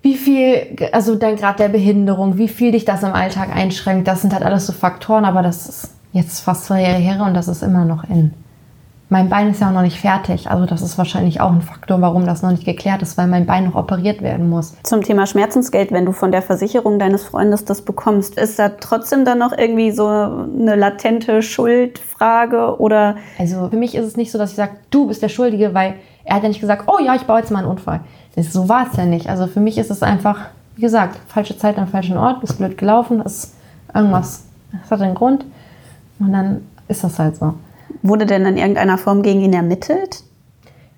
wie 0.00 0.14
viel, 0.14 0.76
also 0.92 1.16
dein 1.16 1.36
Grad 1.36 1.58
der 1.58 1.68
Behinderung, 1.68 2.38
wie 2.38 2.48
viel 2.48 2.72
dich 2.72 2.84
das 2.84 3.02
im 3.02 3.12
Alltag 3.12 3.54
einschränkt, 3.54 4.08
das 4.08 4.22
sind 4.22 4.32
halt 4.32 4.44
alles 4.44 4.66
so 4.66 4.72
Faktoren, 4.72 5.24
aber 5.24 5.42
das 5.42 5.68
ist 5.68 5.90
jetzt 6.12 6.40
fast 6.40 6.66
zwei 6.66 6.82
Jahre 6.82 6.98
her 6.98 7.24
und 7.26 7.34
das 7.34 7.48
ist 7.48 7.62
immer 7.62 7.84
noch 7.84 8.04
in. 8.04 8.32
Mein 9.12 9.28
Bein 9.28 9.50
ist 9.50 9.60
ja 9.60 9.68
auch 9.68 9.74
noch 9.74 9.82
nicht 9.82 10.00
fertig. 10.00 10.48
Also 10.48 10.64
das 10.64 10.80
ist 10.80 10.96
wahrscheinlich 10.96 11.42
auch 11.42 11.52
ein 11.52 11.60
Faktor, 11.60 12.00
warum 12.00 12.24
das 12.24 12.40
noch 12.40 12.50
nicht 12.50 12.64
geklärt 12.64 13.02
ist, 13.02 13.18
weil 13.18 13.26
mein 13.26 13.44
Bein 13.44 13.66
noch 13.66 13.74
operiert 13.74 14.22
werden 14.22 14.48
muss. 14.48 14.74
Zum 14.84 15.02
Thema 15.02 15.26
Schmerzensgeld, 15.26 15.92
wenn 15.92 16.06
du 16.06 16.12
von 16.12 16.32
der 16.32 16.40
Versicherung 16.40 16.98
deines 16.98 17.22
Freundes 17.22 17.66
das 17.66 17.82
bekommst, 17.82 18.38
ist 18.38 18.58
da 18.58 18.70
trotzdem 18.70 19.26
dann 19.26 19.38
noch 19.38 19.52
irgendwie 19.52 19.90
so 19.90 20.06
eine 20.08 20.76
latente 20.76 21.42
Schuldfrage 21.42 22.80
oder? 22.80 23.16
Also 23.38 23.68
für 23.68 23.76
mich 23.76 23.94
ist 23.94 24.06
es 24.06 24.16
nicht 24.16 24.32
so, 24.32 24.38
dass 24.38 24.52
ich 24.52 24.56
sage, 24.56 24.72
du 24.88 25.08
bist 25.08 25.20
der 25.20 25.28
Schuldige, 25.28 25.74
weil 25.74 25.96
er 26.24 26.36
hat 26.36 26.44
ja 26.44 26.48
nicht 26.48 26.62
gesagt, 26.62 26.84
oh 26.86 26.98
ja, 26.98 27.14
ich 27.14 27.24
baue 27.24 27.40
jetzt 27.40 27.50
mal 27.50 27.58
einen 27.58 27.68
Unfall. 27.68 28.00
Das, 28.34 28.50
so 28.50 28.70
war 28.70 28.86
es 28.90 28.96
ja 28.96 29.04
nicht. 29.04 29.28
Also 29.28 29.46
für 29.46 29.60
mich 29.60 29.76
ist 29.76 29.90
es 29.90 30.02
einfach, 30.02 30.38
wie 30.76 30.80
gesagt, 30.80 31.18
falsche 31.28 31.58
Zeit 31.58 31.76
am 31.76 31.88
falschen 31.88 32.16
Ort, 32.16 32.42
ist 32.42 32.56
blöd 32.56 32.78
gelaufen, 32.78 33.20
ist 33.20 33.52
irgendwas, 33.94 34.46
das 34.80 34.90
hat 34.90 35.02
einen 35.02 35.14
Grund. 35.14 35.44
Und 36.18 36.32
dann 36.32 36.66
ist 36.88 37.04
das 37.04 37.18
halt 37.18 37.36
so. 37.36 37.52
Wurde 38.02 38.26
denn 38.26 38.44
in 38.46 38.56
irgendeiner 38.56 38.98
Form 38.98 39.22
gegen 39.22 39.40
ihn 39.40 39.52
ermittelt? 39.52 40.24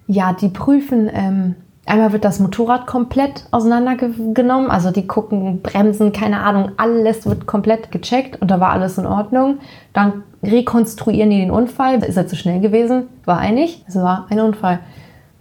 Ja, 0.06 0.32
die 0.32 0.49
prüfen, 0.49 1.11
ähm, 1.12 1.54
einmal 1.87 2.12
wird 2.12 2.25
das 2.25 2.40
Motorrad 2.40 2.87
komplett 2.87 3.46
auseinandergenommen. 3.50 4.70
Also 4.70 4.90
die 4.90 5.06
gucken, 5.06 5.61
Bremsen, 5.62 6.12
keine 6.12 6.40
Ahnung, 6.40 6.73
alles 6.76 7.26
wird 7.26 7.46
komplett 7.46 7.90
gecheckt 7.90 8.40
und 8.40 8.50
da 8.50 8.61
war 8.61 8.70
alles 8.70 8.99
in 8.99 9.06
Ordnung. 9.06 9.58
Dann 9.92 10.23
rekonstruieren 10.42 11.30
die 11.30 11.38
den 11.38 11.50
Unfall. 11.50 12.02
Ist 12.02 12.16
er 12.16 12.26
zu 12.26 12.37
schnell 12.37 12.61
gewesen? 12.61 13.08
War 13.25 13.38
einig. 13.38 13.84
Es 13.87 13.96
war 13.96 14.26
ein 14.30 14.40
Unfall. 14.40 14.80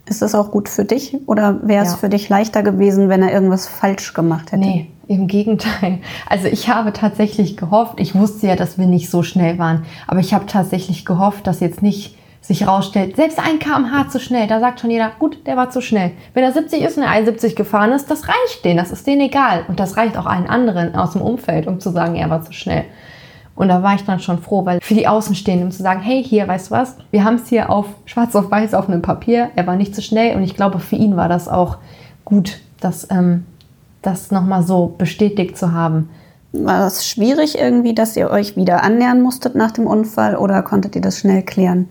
Ist 0.06 0.20
das 0.20 0.34
auch 0.34 0.50
gut 0.50 0.68
für 0.68 0.84
dich 0.84 1.16
oder 1.26 1.66
wäre 1.66 1.82
es 1.82 1.92
ja. 1.92 1.96
für 1.96 2.08
dich 2.10 2.28
leichter 2.28 2.62
gewesen, 2.62 3.08
wenn 3.08 3.22
er 3.22 3.32
irgendwas 3.32 3.66
falsch 3.66 4.12
gemacht 4.12 4.52
hätte? 4.52 4.60
Nee, 4.60 4.90
Im 5.06 5.26
Gegenteil. 5.26 5.98
Also 6.28 6.46
ich 6.46 6.68
habe 6.68 6.92
tatsächlich 6.92 7.56
gehofft, 7.56 8.00
ich 8.00 8.14
wusste 8.14 8.46
ja, 8.46 8.56
dass 8.56 8.78
wir 8.78 8.86
nicht 8.86 9.10
so 9.10 9.22
schnell 9.22 9.58
waren, 9.58 9.84
aber 10.06 10.20
ich 10.20 10.32
habe 10.32 10.46
tatsächlich 10.46 11.04
gehofft, 11.04 11.46
dass 11.46 11.60
jetzt 11.60 11.82
nicht 11.82 12.16
sich 12.40 12.66
rausstellt, 12.66 13.16
selbst 13.16 13.38
ein 13.38 13.58
kmh 13.58 14.08
zu 14.10 14.20
schnell, 14.20 14.46
da 14.46 14.60
sagt 14.60 14.80
schon 14.80 14.90
jeder, 14.90 15.10
gut, 15.18 15.46
der 15.46 15.56
war 15.56 15.70
zu 15.70 15.80
schnell. 15.80 16.10
Wenn 16.34 16.44
er 16.44 16.52
70 16.52 16.82
ist 16.82 16.98
und 16.98 17.02
er 17.02 17.10
71 17.10 17.56
gefahren 17.56 17.92
ist, 17.92 18.10
das 18.10 18.28
reicht 18.28 18.64
denen, 18.64 18.76
das 18.76 18.90
ist 18.90 19.06
denen 19.06 19.22
egal. 19.22 19.64
Und 19.66 19.80
das 19.80 19.96
reicht 19.96 20.18
auch 20.18 20.26
allen 20.26 20.46
anderen 20.46 20.94
aus 20.94 21.12
dem 21.12 21.22
Umfeld, 21.22 21.66
um 21.66 21.80
zu 21.80 21.90
sagen, 21.90 22.16
er 22.16 22.28
war 22.28 22.42
zu 22.42 22.52
schnell. 22.52 22.84
Und 23.54 23.68
da 23.68 23.82
war 23.82 23.94
ich 23.94 24.04
dann 24.04 24.20
schon 24.20 24.40
froh, 24.40 24.66
weil 24.66 24.80
für 24.82 24.94
die 24.94 25.06
Außenstehenden, 25.06 25.68
um 25.68 25.72
zu 25.72 25.82
sagen, 25.82 26.02
hey, 26.02 26.22
hier, 26.22 26.46
weißt 26.46 26.70
du 26.70 26.74
was, 26.74 26.96
wir 27.10 27.24
haben 27.24 27.36
es 27.36 27.48
hier 27.48 27.70
auf 27.70 27.86
schwarz 28.04 28.34
auf 28.36 28.50
weiß 28.50 28.74
auf 28.74 28.88
einem 28.88 29.00
Papier, 29.00 29.50
er 29.56 29.66
war 29.66 29.76
nicht 29.76 29.94
zu 29.94 30.02
schnell 30.02 30.36
und 30.36 30.42
ich 30.42 30.54
glaube, 30.54 30.80
für 30.80 30.96
ihn 30.96 31.16
war 31.16 31.28
das 31.28 31.48
auch 31.48 31.78
gut, 32.24 32.58
das, 32.80 33.08
ähm, 33.10 33.46
das 34.06 34.30
nochmal 34.30 34.62
so 34.62 34.94
bestätigt 34.98 35.56
zu 35.56 35.72
haben. 35.72 36.08
War 36.52 36.86
es 36.86 37.06
schwierig 37.06 37.58
irgendwie, 37.58 37.94
dass 37.94 38.16
ihr 38.16 38.30
euch 38.30 38.56
wieder 38.56 38.84
annähern 38.84 39.22
musstet 39.22 39.54
nach 39.54 39.72
dem 39.72 39.86
Unfall 39.86 40.36
oder 40.36 40.62
konntet 40.62 40.94
ihr 40.94 41.02
das 41.02 41.18
schnell 41.18 41.42
klären? 41.42 41.88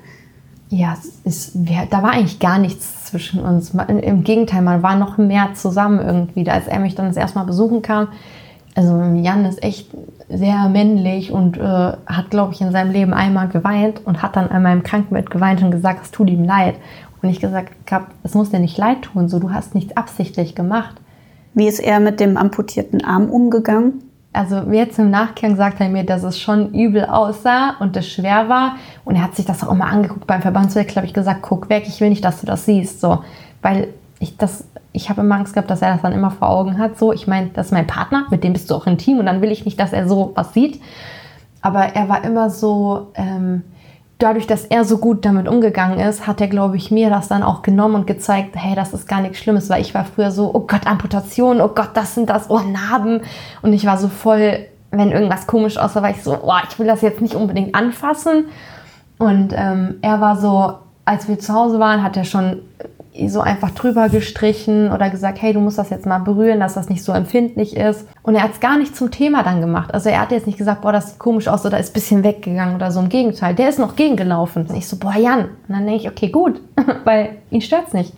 Ja, 0.70 0.98
es, 1.24 1.52
wir, 1.54 1.86
da 1.90 2.02
war 2.02 2.12
eigentlich 2.12 2.40
gar 2.40 2.58
nichts 2.58 3.06
zwischen 3.06 3.42
uns. 3.42 3.74
Im 3.88 4.24
Gegenteil, 4.24 4.62
man 4.62 4.82
war 4.82 4.96
noch 4.96 5.18
mehr 5.18 5.50
zusammen 5.54 6.00
irgendwie. 6.00 6.50
Als 6.50 6.68
er 6.68 6.80
mich 6.80 6.96
dann 6.96 7.08
das 7.08 7.18
erste 7.18 7.38
Mal 7.38 7.46
besuchen 7.46 7.82
kam, 7.82 8.08
also 8.76 9.00
Jan 9.00 9.46
ist 9.46 9.62
echt 9.62 9.92
sehr 10.30 10.68
männlich 10.70 11.32
und 11.32 11.58
äh, 11.58 11.62
hat, 11.62 12.32
glaube 12.32 12.54
ich, 12.54 12.62
in 12.62 12.72
seinem 12.72 12.92
Leben 12.92 13.14
einmal 13.14 13.50
geweint 13.50 14.02
und 14.06 14.24
hat 14.24 14.36
dann 14.36 14.50
einmal 14.50 14.74
im 14.74 14.84
Krankenbett 14.84 15.30
geweint 15.30 15.62
und 15.62 15.72
gesagt, 15.72 16.06
es 16.06 16.12
tut 16.12 16.30
ihm 16.30 16.44
leid. 16.44 16.76
Und 17.22 17.30
ich 17.30 17.40
gesagt 17.40 17.92
habe, 17.92 18.08
es 18.24 18.34
muss 18.34 18.50
dir 18.50 18.60
nicht 18.60 18.78
leid 18.78 19.04
tun, 19.04 19.30
so 19.30 19.40
du 19.40 19.52
hast 19.52 19.76
nichts 19.76 19.96
absichtlich 19.96 20.56
gemacht. 20.56 20.96
Wie 21.54 21.68
ist 21.68 21.80
er 21.80 22.00
mit 22.00 22.20
dem 22.20 22.38
amputierten 22.38 23.04
Arm 23.04 23.30
umgegangen? 23.30 24.04
Also 24.32 24.58
jetzt 24.72 24.98
im 24.98 25.12
Nachgang 25.12 25.56
sagt 25.56 25.80
er 25.80 25.90
mir, 25.90 26.04
dass 26.04 26.24
es 26.24 26.40
schon 26.40 26.74
übel 26.74 27.06
aussah 27.06 27.76
und 27.80 27.96
es 27.96 28.08
schwer 28.08 28.50
war. 28.50 28.78
Und 29.06 29.16
er 29.16 29.24
hat 29.24 29.36
sich 29.36 29.46
das 29.46 29.64
auch 29.64 29.72
immer 29.72 29.86
angeguckt 29.86 30.26
beim 30.26 30.42
Verbandswechsel, 30.42 30.98
habe 30.98 31.06
ich 31.06 31.14
gesagt, 31.14 31.44
guck 31.44 31.70
weg, 31.70 31.84
ich 31.88 32.02
will 32.02 32.10
nicht, 32.10 32.26
dass 32.26 32.42
du 32.42 32.48
das 32.48 32.66
siehst. 32.66 33.00
So, 33.00 33.24
weil 33.62 33.90
ich 34.20 34.38
das 34.38 34.66
ich 34.94 35.10
habe 35.10 35.22
immer 35.22 35.36
Angst 35.36 35.54
gehabt, 35.54 35.70
dass 35.70 35.82
er 35.82 35.94
das 35.94 36.04
dann 36.04 36.14
immer 36.14 36.32
vor 36.32 36.50
Augen 36.50 36.78
hat. 36.78 36.98
So, 36.98 37.12
ich 37.12 37.28
meine, 37.28 37.50
das 37.54 37.68
ist 37.68 37.72
mein 37.72 37.88
Partner, 37.88 38.28
mit 38.30 38.44
dem 38.44 38.54
bist 38.54 38.70
du 38.70 38.76
auch 38.76 38.88
intim 38.88 39.20
und 39.20 39.26
dann 39.26 39.42
will 39.42 39.52
ich 39.52 39.66
nicht, 39.66 39.80
dass 39.80 39.92
er 39.92 40.08
so 40.08 40.32
was 40.36 40.54
sieht. 40.54 40.80
Aber 41.62 41.84
er 41.84 42.08
war 42.10 42.24
immer 42.24 42.50
so, 42.50 43.08
ähm, 43.16 43.64
dadurch, 44.24 44.48
dass 44.48 44.66
er 44.66 44.86
so 44.86 44.98
gut 44.98 45.26
damit 45.26 45.48
umgegangen 45.48 46.00
ist, 46.00 46.26
hat 46.26 46.40
er, 46.42 46.48
glaube 46.48 46.78
ich, 46.78 46.92
mir 46.92 47.10
das 47.10 47.28
dann 47.28 47.44
auch 47.44 47.62
genommen 47.62 47.96
und 47.96 48.08
gezeigt, 48.08 48.56
hey, 48.56 48.76
das 48.76 48.94
ist 48.94 49.08
gar 49.08 49.22
nichts 49.22 49.40
Schlimmes, 49.40 49.70
weil 49.70 49.82
ich 49.82 49.94
war 49.94 50.06
früher 50.06 50.32
so, 50.32 50.50
oh 50.54 50.62
Gott, 50.62 50.88
Amputation, 50.88 51.62
oh 51.62 51.68
Gott, 51.70 51.92
das 51.94 52.16
sind 52.16 52.30
das, 52.30 52.50
oh, 52.50 52.60
Narben. 52.60 53.22
Und 53.62 53.74
ich 53.74 53.86
war 53.86 53.98
so 53.98 54.08
voll, 54.08 54.60
wenn 54.92 55.12
irgendwas 55.12 55.46
komisch 55.46 55.78
aussah, 55.78 56.02
war 56.02 56.12
ich 56.12 56.24
so, 56.24 56.38
oh, 56.42 56.54
ich 56.70 56.80
will 56.80 56.88
das 56.88 57.02
jetzt 57.02 57.22
nicht 57.22 57.36
unbedingt 57.36 57.76
anfassen. 57.76 58.46
Und 59.18 59.54
ähm, 59.56 59.96
er 60.02 60.22
war 60.22 60.38
so, 60.38 60.74
als 61.06 61.28
wir 61.28 61.38
zu 61.38 61.54
Hause 61.54 61.80
waren, 61.80 62.02
hat 62.02 62.16
er 62.16 62.24
schon 62.24 62.62
so 63.28 63.42
einfach 63.42 63.72
drüber 63.72 64.10
gestrichen 64.10 64.92
oder 64.92 65.10
gesagt, 65.10 65.42
hey, 65.42 65.54
du 65.54 65.60
musst 65.60 65.78
das 65.78 65.90
jetzt 65.90 66.06
mal 66.06 66.20
berühren, 66.20 66.60
dass 66.60 66.74
das 66.74 66.90
nicht 66.90 67.04
so 67.04 67.12
empfindlich 67.12 67.76
ist. 67.76 68.08
Und 68.24 68.36
er 68.36 68.44
hat 68.44 68.54
es 68.54 68.60
gar 68.60 68.78
nicht 68.78 68.96
zum 68.96 69.12
Thema 69.12 69.44
dann 69.44 69.62
gemacht. 69.62 69.94
Also 69.94 70.10
er 70.10 70.22
hat 70.22 70.32
jetzt 70.32 70.48
nicht 70.48 70.58
gesagt, 70.58 70.82
boah, 70.82 70.92
das 70.92 71.12
sieht 71.12 71.20
komisch 71.20 71.48
aus 71.48 71.66
oder 71.66 71.80
ist 71.80 71.92
ein 71.92 71.94
bisschen 71.94 72.24
weggegangen 72.24 72.76
oder 72.76 72.92
so. 72.92 73.00
Im 73.00 73.10
Gegenteil, 73.10 73.54
der 73.54 73.70
ist 73.70 73.80
noch 73.80 73.96
gegengelaufen. 73.96 74.66
Und 74.66 74.76
ich 74.76 74.88
so, 74.88 74.98
boah, 74.98 75.16
Jan. 75.16 75.46
Und 75.46 75.50
dann 75.70 75.86
denke 75.86 76.02
ich, 76.02 76.10
okay, 76.10 76.30
gut, 76.30 76.62
weil 77.04 77.38
ihn 77.52 77.62
stört 77.62 77.88
es 77.88 77.94
nicht. 77.94 78.14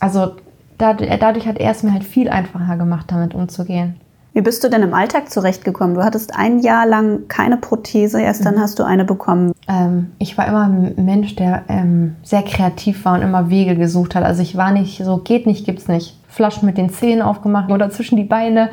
Also 0.00 0.32
dadurch 0.76 1.46
hat 1.46 1.58
er 1.58 1.70
es 1.70 1.82
mir 1.82 1.92
halt 1.92 2.04
viel 2.04 2.28
einfacher 2.28 2.76
gemacht, 2.76 3.06
damit 3.08 3.34
umzugehen. 3.34 4.00
Wie 4.34 4.40
bist 4.40 4.64
du 4.64 4.68
denn 4.68 4.82
im 4.82 4.94
Alltag 4.94 5.30
zurechtgekommen? 5.30 5.94
Du 5.94 6.02
hattest 6.02 6.34
ein 6.34 6.58
Jahr 6.58 6.86
lang 6.86 7.28
keine 7.28 7.56
Prothese, 7.56 8.20
erst 8.20 8.44
dann 8.44 8.56
mhm. 8.56 8.60
hast 8.60 8.80
du 8.80 8.82
eine 8.82 9.04
bekommen. 9.04 9.52
Ähm, 9.68 10.10
ich 10.18 10.36
war 10.36 10.48
immer 10.48 10.64
ein 10.64 10.94
Mensch, 10.96 11.36
der 11.36 11.62
ähm, 11.68 12.16
sehr 12.24 12.42
kreativ 12.42 13.04
war 13.04 13.14
und 13.14 13.22
immer 13.22 13.48
Wege 13.48 13.76
gesucht 13.76 14.16
hat. 14.16 14.24
Also 14.24 14.42
ich 14.42 14.56
war 14.56 14.72
nicht 14.72 15.02
so, 15.02 15.18
geht 15.18 15.46
nicht, 15.46 15.64
gibt's 15.64 15.86
nicht. 15.86 16.18
Flaschen 16.26 16.66
mit 16.66 16.76
den 16.76 16.90
Zähnen 16.90 17.22
aufgemacht 17.22 17.70
oder 17.70 17.90
zwischen 17.90 18.16
die 18.16 18.24
Beine. 18.24 18.70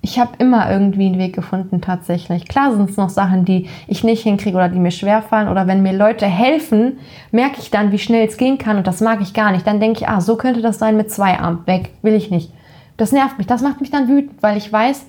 Ich 0.00 0.18
habe 0.18 0.30
immer 0.38 0.70
irgendwie 0.70 1.06
einen 1.06 1.18
Weg 1.18 1.34
gefunden, 1.34 1.82
tatsächlich. 1.82 2.48
Klar 2.48 2.72
sind 2.72 2.88
es 2.88 2.96
noch 2.96 3.10
Sachen, 3.10 3.44
die 3.44 3.68
ich 3.86 4.02
nicht 4.04 4.22
hinkriege 4.22 4.56
oder 4.56 4.70
die 4.70 4.78
mir 4.78 4.90
schwerfallen. 4.90 5.48
Oder 5.48 5.66
wenn 5.66 5.82
mir 5.82 5.92
Leute 5.92 6.24
helfen, 6.24 6.98
merke 7.30 7.60
ich 7.60 7.70
dann, 7.70 7.92
wie 7.92 7.98
schnell 7.98 8.26
es 8.26 8.38
gehen 8.38 8.56
kann. 8.56 8.78
Und 8.78 8.86
das 8.86 9.02
mag 9.02 9.20
ich 9.20 9.34
gar 9.34 9.52
nicht. 9.52 9.66
Dann 9.66 9.78
denke 9.78 10.00
ich, 10.00 10.08
ah, 10.08 10.22
so 10.22 10.36
könnte 10.36 10.62
das 10.62 10.78
sein 10.78 10.96
mit 10.96 11.10
zwei 11.10 11.38
Armen. 11.38 11.66
Weg, 11.66 11.90
will 12.00 12.14
ich 12.14 12.30
nicht. 12.30 12.50
Das 12.96 13.12
nervt 13.12 13.38
mich, 13.38 13.46
das 13.46 13.62
macht 13.62 13.80
mich 13.80 13.90
dann 13.90 14.08
wütend, 14.08 14.42
weil 14.42 14.56
ich 14.56 14.72
weiß, 14.72 15.06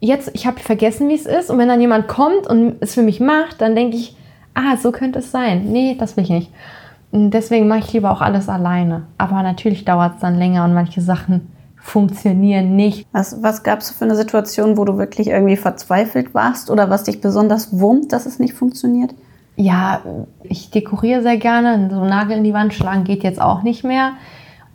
jetzt, 0.00 0.30
ich 0.34 0.46
habe 0.46 0.60
vergessen, 0.60 1.08
wie 1.08 1.14
es 1.14 1.26
ist. 1.26 1.50
Und 1.50 1.58
wenn 1.58 1.68
dann 1.68 1.80
jemand 1.80 2.08
kommt 2.08 2.46
und 2.46 2.76
es 2.80 2.94
für 2.94 3.02
mich 3.02 3.20
macht, 3.20 3.60
dann 3.60 3.74
denke 3.74 3.96
ich, 3.96 4.16
ah, 4.54 4.76
so 4.76 4.92
könnte 4.92 5.18
es 5.18 5.30
sein. 5.30 5.72
Nee, 5.72 5.96
das 5.98 6.16
will 6.16 6.24
ich 6.24 6.30
nicht. 6.30 6.52
Und 7.10 7.30
deswegen 7.30 7.68
mache 7.68 7.80
ich 7.80 7.92
lieber 7.92 8.10
auch 8.10 8.20
alles 8.20 8.48
alleine. 8.48 9.06
Aber 9.18 9.42
natürlich 9.42 9.84
dauert 9.84 10.16
es 10.16 10.20
dann 10.20 10.38
länger 10.38 10.64
und 10.64 10.74
manche 10.74 11.00
Sachen 11.00 11.52
funktionieren 11.76 12.76
nicht. 12.76 13.06
Was, 13.12 13.42
was 13.42 13.62
gab 13.62 13.80
es 13.80 13.90
für 13.90 14.04
eine 14.04 14.16
Situation, 14.16 14.78
wo 14.78 14.84
du 14.84 14.96
wirklich 14.96 15.28
irgendwie 15.28 15.56
verzweifelt 15.56 16.34
warst 16.34 16.70
oder 16.70 16.88
was 16.88 17.04
dich 17.04 17.20
besonders 17.20 17.78
wurmt, 17.78 18.12
dass 18.12 18.26
es 18.26 18.38
nicht 18.38 18.54
funktioniert? 18.54 19.14
Ja, 19.56 20.00
ich 20.42 20.70
dekoriere 20.70 21.22
sehr 21.22 21.36
gerne. 21.36 21.88
So 21.90 22.04
Nagel 22.04 22.38
in 22.38 22.44
die 22.44 22.54
Wand 22.54 22.74
schlagen 22.74 23.04
geht 23.04 23.22
jetzt 23.22 23.40
auch 23.40 23.62
nicht 23.62 23.84
mehr. 23.84 24.12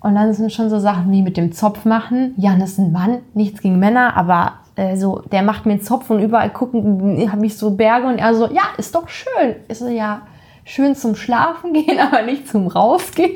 Und 0.01 0.15
dann 0.15 0.33
sind 0.33 0.51
schon 0.51 0.69
so 0.69 0.79
Sachen 0.79 1.11
wie 1.11 1.21
mit 1.21 1.37
dem 1.37 1.51
Zopf 1.51 1.85
machen. 1.85 2.33
Jan 2.37 2.61
ist 2.61 2.77
ein 2.77 2.91
Mann, 2.91 3.19
nichts 3.33 3.61
gegen 3.61 3.79
Männer, 3.79 4.15
aber 4.15 4.53
äh, 4.75 4.95
so, 4.95 5.21
der 5.31 5.43
macht 5.43 5.65
mir 5.65 5.73
einen 5.73 5.81
Zopf 5.81 6.09
und 6.09 6.21
überall 6.21 6.51
gucken, 6.51 7.29
habe 7.31 7.45
ich 7.45 7.57
so 7.57 7.71
Berge 7.71 8.07
und 8.07 8.17
er 8.17 8.33
so, 8.33 8.47
ja, 8.47 8.63
ist 8.77 8.95
doch 8.95 9.09
schön. 9.09 9.55
Ist 9.67 9.79
so, 9.79 9.87
ja, 9.87 10.21
schön 10.63 10.95
zum 10.95 11.15
Schlafen 11.15 11.73
gehen, 11.73 11.99
aber 12.11 12.21
nicht 12.21 12.47
zum 12.47 12.67
Rausgehen. 12.67 13.35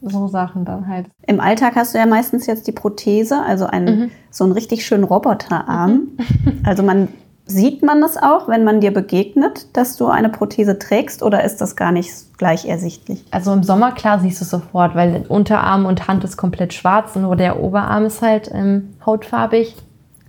So 0.00 0.28
Sachen 0.28 0.64
dann 0.64 0.86
halt. 0.86 1.06
Im 1.26 1.40
Alltag 1.40 1.74
hast 1.74 1.92
du 1.92 1.98
ja 1.98 2.06
meistens 2.06 2.46
jetzt 2.46 2.66
die 2.68 2.72
Prothese, 2.72 3.42
also 3.42 3.66
einen, 3.66 3.98
mhm. 3.98 4.10
so 4.30 4.44
einen 4.44 4.52
richtig 4.52 4.86
schönen 4.86 5.04
Roboterarm. 5.04 5.92
Mhm. 5.92 6.18
also 6.64 6.82
man 6.82 7.08
Sieht 7.50 7.82
man 7.82 8.02
das 8.02 8.16
auch, 8.16 8.46
wenn 8.46 8.62
man 8.62 8.80
dir 8.80 8.92
begegnet, 8.92 9.74
dass 9.74 9.96
du 9.96 10.06
eine 10.06 10.28
Prothese 10.28 10.78
trägst 10.78 11.22
oder 11.22 11.44
ist 11.44 11.62
das 11.62 11.76
gar 11.76 11.92
nicht 11.92 12.12
gleich 12.36 12.66
ersichtlich? 12.66 13.24
Also 13.30 13.52
im 13.54 13.62
Sommer, 13.62 13.92
klar, 13.92 14.20
siehst 14.20 14.40
du 14.40 14.44
es 14.44 14.50
sofort, 14.50 14.94
weil 14.94 15.24
Unterarm 15.28 15.86
und 15.86 16.08
Hand 16.08 16.24
ist 16.24 16.36
komplett 16.36 16.74
schwarz 16.74 17.16
und 17.16 17.22
nur 17.22 17.36
der 17.36 17.58
Oberarm 17.58 18.04
ist 18.04 18.20
halt 18.20 18.50
ähm, 18.52 18.94
hautfarbig. 19.04 19.74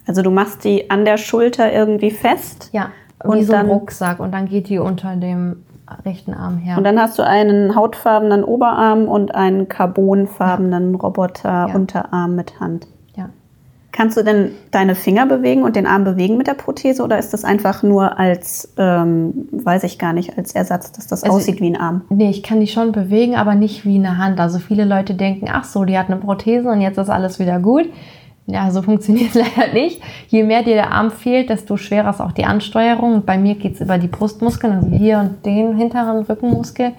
Also 0.08 0.22
du 0.22 0.32
machst 0.32 0.64
die 0.64 0.90
an 0.90 1.04
der 1.04 1.18
Schulter 1.18 1.72
irgendwie 1.72 2.12
fest? 2.12 2.70
Ja, 2.72 2.90
wie 3.26 3.44
so 3.44 3.54
ein 3.54 3.68
Rucksack 3.68 4.22
und 4.22 4.32
dann 4.32 4.48
geht 4.48 4.70
die 4.70 4.80
unter 4.80 5.16
dem 5.18 5.64
rechten 6.06 6.34
Arm 6.34 6.58
her. 6.58 6.78
Und 6.78 6.84
dann 6.84 7.00
hast 7.00 7.20
du 7.20 7.24
einen 7.24 7.76
hautfarbenen 7.76 8.44
Oberarm 8.44 9.08
und 9.08 9.36
einen 9.36 9.68
carbonfarbenen 9.68 10.96
Roboter-Unterarm 10.96 12.32
ja. 12.32 12.36
mit 12.36 12.60
Hand. 12.60 12.88
Kannst 13.92 14.18
du 14.18 14.24
denn 14.24 14.52
deine 14.70 14.94
Finger 14.94 15.26
bewegen 15.26 15.64
und 15.64 15.76
den 15.76 15.88
Arm 15.88 16.04
bewegen 16.04 16.38
mit 16.38 16.48
der 16.48 16.54
Prothese 16.54 17.04
oder 17.04 17.18
ist 17.18 17.34
das 17.34 17.44
einfach 17.44 17.82
nur 17.82 18.20
als, 18.20 18.72
ähm, 18.78 19.50
weiß 19.52 19.84
ich 19.84 19.98
gar 19.98 20.14
nicht, 20.14 20.38
als 20.38 20.54
Ersatz, 20.54 20.92
dass 20.92 21.08
das 21.08 21.24
also 21.24 21.36
aussieht 21.36 21.60
wie 21.60 21.72
ein 21.72 21.76
Arm? 21.76 22.02
Nee, 22.10 22.30
ich 22.30 22.44
kann 22.44 22.60
die 22.60 22.68
schon 22.68 22.92
bewegen, 22.92 23.36
aber 23.36 23.56
nicht 23.56 23.86
wie 23.86 23.96
eine 23.96 24.18
Hand. 24.18 24.40
Also 24.40 24.60
viele 24.60 24.86
Leute 24.86 25.16
denken, 25.16 25.48
ach 25.52 25.64
so, 25.64 25.86
die 25.86 25.98
hat 25.98 26.08
eine 26.08 26.18
Prothese 26.18 26.70
und 26.70 26.82
jetzt 26.82 26.98
ist 26.98 27.10
alles 27.10 27.40
wieder 27.40 27.60
gut. 27.60 27.90
Ja, 28.46 28.70
so 28.72 28.82
funktioniert 28.84 29.36
es 29.36 29.36
leider 29.36 29.74
nicht. 29.74 30.02
Je 30.28 30.44
mehr 30.44 30.64
dir 30.64 30.76
der 30.76 30.92
Arm 30.92 31.10
fehlt, 31.10 31.50
desto 31.50 31.78
schwerer 31.78 32.12
ist 32.12 32.22
auch 32.22 32.32
die 32.32 32.46
Ansteuerung. 32.46 33.16
Und 33.16 33.26
bei 33.26 33.38
mir 33.38 33.56
geht 33.56 33.76
es 33.76 33.82
über 33.82 33.98
die 33.98 34.08
Brustmuskeln, 34.08 34.74
also 34.74 34.90
hier 34.90 35.20
und 35.20 35.46
den 35.46 35.78
hinteren 35.78 36.24
Rückenmuskel. 36.24 36.92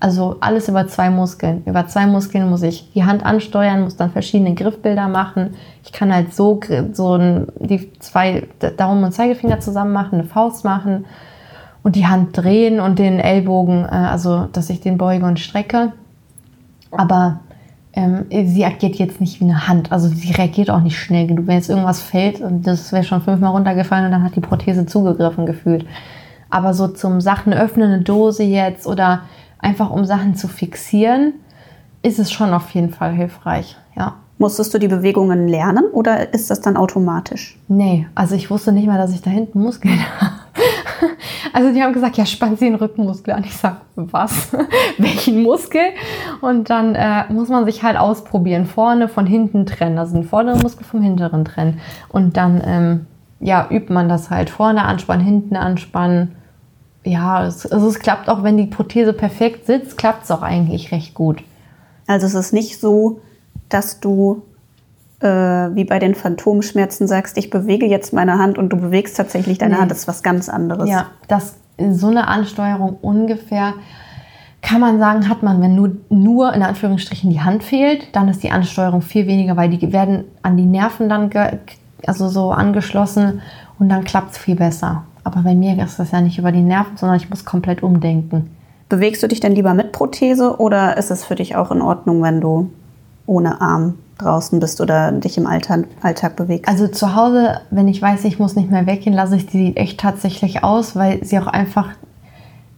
Also 0.00 0.36
alles 0.40 0.68
über 0.68 0.86
zwei 0.86 1.10
Muskeln. 1.10 1.62
Über 1.66 1.88
zwei 1.88 2.06
Muskeln 2.06 2.48
muss 2.48 2.62
ich 2.62 2.92
die 2.92 3.04
Hand 3.04 3.26
ansteuern, 3.26 3.82
muss 3.82 3.96
dann 3.96 4.12
verschiedene 4.12 4.54
Griffbilder 4.54 5.08
machen. 5.08 5.54
Ich 5.84 5.92
kann 5.92 6.14
halt 6.14 6.34
so, 6.34 6.60
so 6.92 7.18
die 7.58 7.90
zwei 7.98 8.46
Daumen 8.76 9.02
und 9.02 9.12
Zeigefinger 9.12 9.58
zusammen 9.58 9.92
machen, 9.92 10.20
eine 10.20 10.28
Faust 10.28 10.64
machen 10.64 11.04
und 11.82 11.96
die 11.96 12.06
Hand 12.06 12.36
drehen 12.36 12.78
und 12.78 13.00
den 13.00 13.18
Ellbogen, 13.18 13.84
äh, 13.84 13.88
also 13.88 14.46
dass 14.52 14.70
ich 14.70 14.80
den 14.80 14.98
beuge 14.98 15.26
und 15.26 15.40
strecke. 15.40 15.92
Aber 16.92 17.40
ähm, 17.92 18.26
sie 18.30 18.64
agiert 18.64 18.96
jetzt 18.96 19.20
nicht 19.20 19.40
wie 19.40 19.44
eine 19.44 19.66
Hand. 19.66 19.90
Also 19.90 20.08
sie 20.08 20.30
reagiert 20.30 20.70
auch 20.70 20.80
nicht 20.80 20.96
schnell 20.98 21.26
genug. 21.26 21.48
Wenn 21.48 21.56
jetzt 21.56 21.70
irgendwas 21.70 22.00
fällt 22.00 22.40
und 22.40 22.66
das 22.66 22.92
wäre 22.92 23.02
schon 23.02 23.22
fünfmal 23.22 23.50
runtergefallen 23.50 24.06
und 24.06 24.12
dann 24.12 24.22
hat 24.22 24.36
die 24.36 24.40
Prothese 24.40 24.86
zugegriffen 24.86 25.44
gefühlt. 25.44 25.84
Aber 26.50 26.72
so 26.72 26.86
zum 26.86 27.20
Sachen 27.20 27.52
öffnen, 27.52 27.92
eine 27.92 28.02
Dose 28.02 28.44
jetzt 28.44 28.86
oder 28.86 29.22
einfach 29.58 29.90
um 29.90 30.04
Sachen 30.04 30.34
zu 30.34 30.48
fixieren, 30.48 31.34
ist 32.02 32.18
es 32.18 32.30
schon 32.30 32.54
auf 32.54 32.70
jeden 32.70 32.90
Fall 32.90 33.12
hilfreich, 33.12 33.76
ja. 33.96 34.14
Musstest 34.40 34.72
du 34.72 34.78
die 34.78 34.86
Bewegungen 34.86 35.48
lernen 35.48 35.84
oder 35.92 36.32
ist 36.32 36.48
das 36.48 36.60
dann 36.60 36.76
automatisch? 36.76 37.58
Nee, 37.66 38.06
also 38.14 38.36
ich 38.36 38.50
wusste 38.52 38.70
nicht 38.70 38.86
mal, 38.86 38.96
dass 38.96 39.12
ich 39.12 39.20
da 39.20 39.30
hinten 39.30 39.60
Muskeln 39.60 39.98
habe. 40.20 40.38
Also 41.52 41.72
die 41.72 41.82
haben 41.82 41.92
gesagt, 41.92 42.16
ja, 42.16 42.26
spannen 42.26 42.56
Sie 42.56 42.66
den 42.66 42.76
Rückenmuskel 42.76 43.34
an. 43.34 43.42
Ich 43.44 43.56
sage, 43.56 43.78
was? 43.96 44.52
Welchen 44.98 45.42
Muskel? 45.42 45.80
Und 46.40 46.70
dann 46.70 46.94
äh, 46.94 47.24
muss 47.32 47.48
man 47.48 47.64
sich 47.64 47.82
halt 47.82 47.96
ausprobieren. 47.96 48.66
Vorne 48.66 49.08
von 49.08 49.26
hinten 49.26 49.66
trennen. 49.66 49.98
Also 49.98 50.14
den 50.14 50.24
vorderen 50.24 50.60
Muskel 50.60 50.84
vom 50.84 51.02
hinteren 51.02 51.44
trennen. 51.44 51.80
Und 52.08 52.36
dann, 52.36 52.62
ähm, 52.64 53.06
ja, 53.40 53.66
übt 53.70 53.92
man 53.92 54.08
das 54.08 54.30
halt. 54.30 54.50
Vorne 54.50 54.84
anspannen, 54.84 55.24
hinten 55.24 55.56
anspannen. 55.56 56.36
Ja, 57.08 57.46
es, 57.46 57.64
also 57.66 57.88
es 57.88 57.98
klappt 57.98 58.28
auch, 58.28 58.42
wenn 58.42 58.56
die 58.56 58.66
Prothese 58.66 59.12
perfekt 59.12 59.66
sitzt, 59.66 59.96
klappt 59.96 60.24
es 60.24 60.30
auch 60.30 60.42
eigentlich 60.42 60.92
recht 60.92 61.14
gut. 61.14 61.42
Also 62.06 62.26
es 62.26 62.34
ist 62.34 62.52
nicht 62.52 62.80
so, 62.80 63.20
dass 63.68 64.00
du 64.00 64.42
äh, 65.20 65.26
wie 65.26 65.84
bei 65.84 65.98
den 65.98 66.14
Phantomschmerzen 66.14 67.06
sagst, 67.06 67.38
ich 67.38 67.50
bewege 67.50 67.86
jetzt 67.86 68.12
meine 68.12 68.38
Hand 68.38 68.58
und 68.58 68.68
du 68.70 68.76
bewegst 68.76 69.16
tatsächlich 69.16 69.58
deine 69.58 69.74
Nee. 69.74 69.80
Hand. 69.80 69.90
Das 69.90 70.00
ist 70.00 70.08
was 70.08 70.22
ganz 70.22 70.48
anderes. 70.48 70.88
Ja, 70.88 71.06
das 71.28 71.54
so 71.90 72.08
eine 72.08 72.28
Ansteuerung 72.28 72.98
ungefähr 73.00 73.74
kann 74.60 74.80
man 74.80 74.98
sagen, 74.98 75.28
hat 75.28 75.42
man, 75.42 75.62
wenn 75.62 75.74
nur, 75.76 75.92
nur 76.08 76.52
in 76.52 76.62
Anführungsstrichen 76.62 77.30
die 77.30 77.40
Hand 77.40 77.62
fehlt, 77.62 78.14
dann 78.14 78.28
ist 78.28 78.42
die 78.42 78.50
Ansteuerung 78.50 79.02
viel 79.02 79.26
weniger, 79.26 79.56
weil 79.56 79.70
die 79.70 79.92
werden 79.92 80.24
an 80.42 80.56
die 80.56 80.66
Nerven 80.66 81.08
dann 81.08 81.30
also 82.06 82.28
so 82.28 82.50
angeschlossen 82.50 83.40
und 83.78 83.88
dann 83.88 84.04
klappt 84.04 84.32
es 84.32 84.38
viel 84.38 84.56
besser. 84.56 85.04
Aber 85.28 85.42
bei 85.42 85.54
mir 85.54 85.76
ist 85.84 85.98
das 85.98 86.12
ja 86.12 86.22
nicht 86.22 86.38
über 86.38 86.52
die 86.52 86.62
Nerven, 86.62 86.96
sondern 86.96 87.18
ich 87.18 87.28
muss 87.28 87.44
komplett 87.44 87.82
umdenken. 87.82 88.48
Bewegst 88.88 89.22
du 89.22 89.28
dich 89.28 89.40
denn 89.40 89.54
lieber 89.54 89.74
mit 89.74 89.92
Prothese 89.92 90.58
oder 90.58 90.96
ist 90.96 91.10
es 91.10 91.22
für 91.22 91.34
dich 91.34 91.54
auch 91.56 91.70
in 91.70 91.82
Ordnung, 91.82 92.22
wenn 92.22 92.40
du 92.40 92.70
ohne 93.26 93.60
Arm 93.60 93.98
draußen 94.16 94.58
bist 94.58 94.80
oder 94.80 95.12
dich 95.12 95.36
im 95.36 95.46
Alltag, 95.46 95.84
Alltag 96.00 96.36
bewegst? 96.36 96.66
Also 96.66 96.88
zu 96.88 97.14
Hause, 97.14 97.60
wenn 97.70 97.86
ich 97.88 98.00
weiß, 98.00 98.24
ich 98.24 98.38
muss 98.38 98.56
nicht 98.56 98.70
mehr 98.70 98.86
weggehen, 98.86 99.14
lasse 99.14 99.36
ich 99.36 99.46
die 99.46 99.76
echt 99.76 100.00
tatsächlich 100.00 100.64
aus, 100.64 100.96
weil 100.96 101.22
sie 101.22 101.38
auch 101.38 101.46
einfach, 101.46 101.90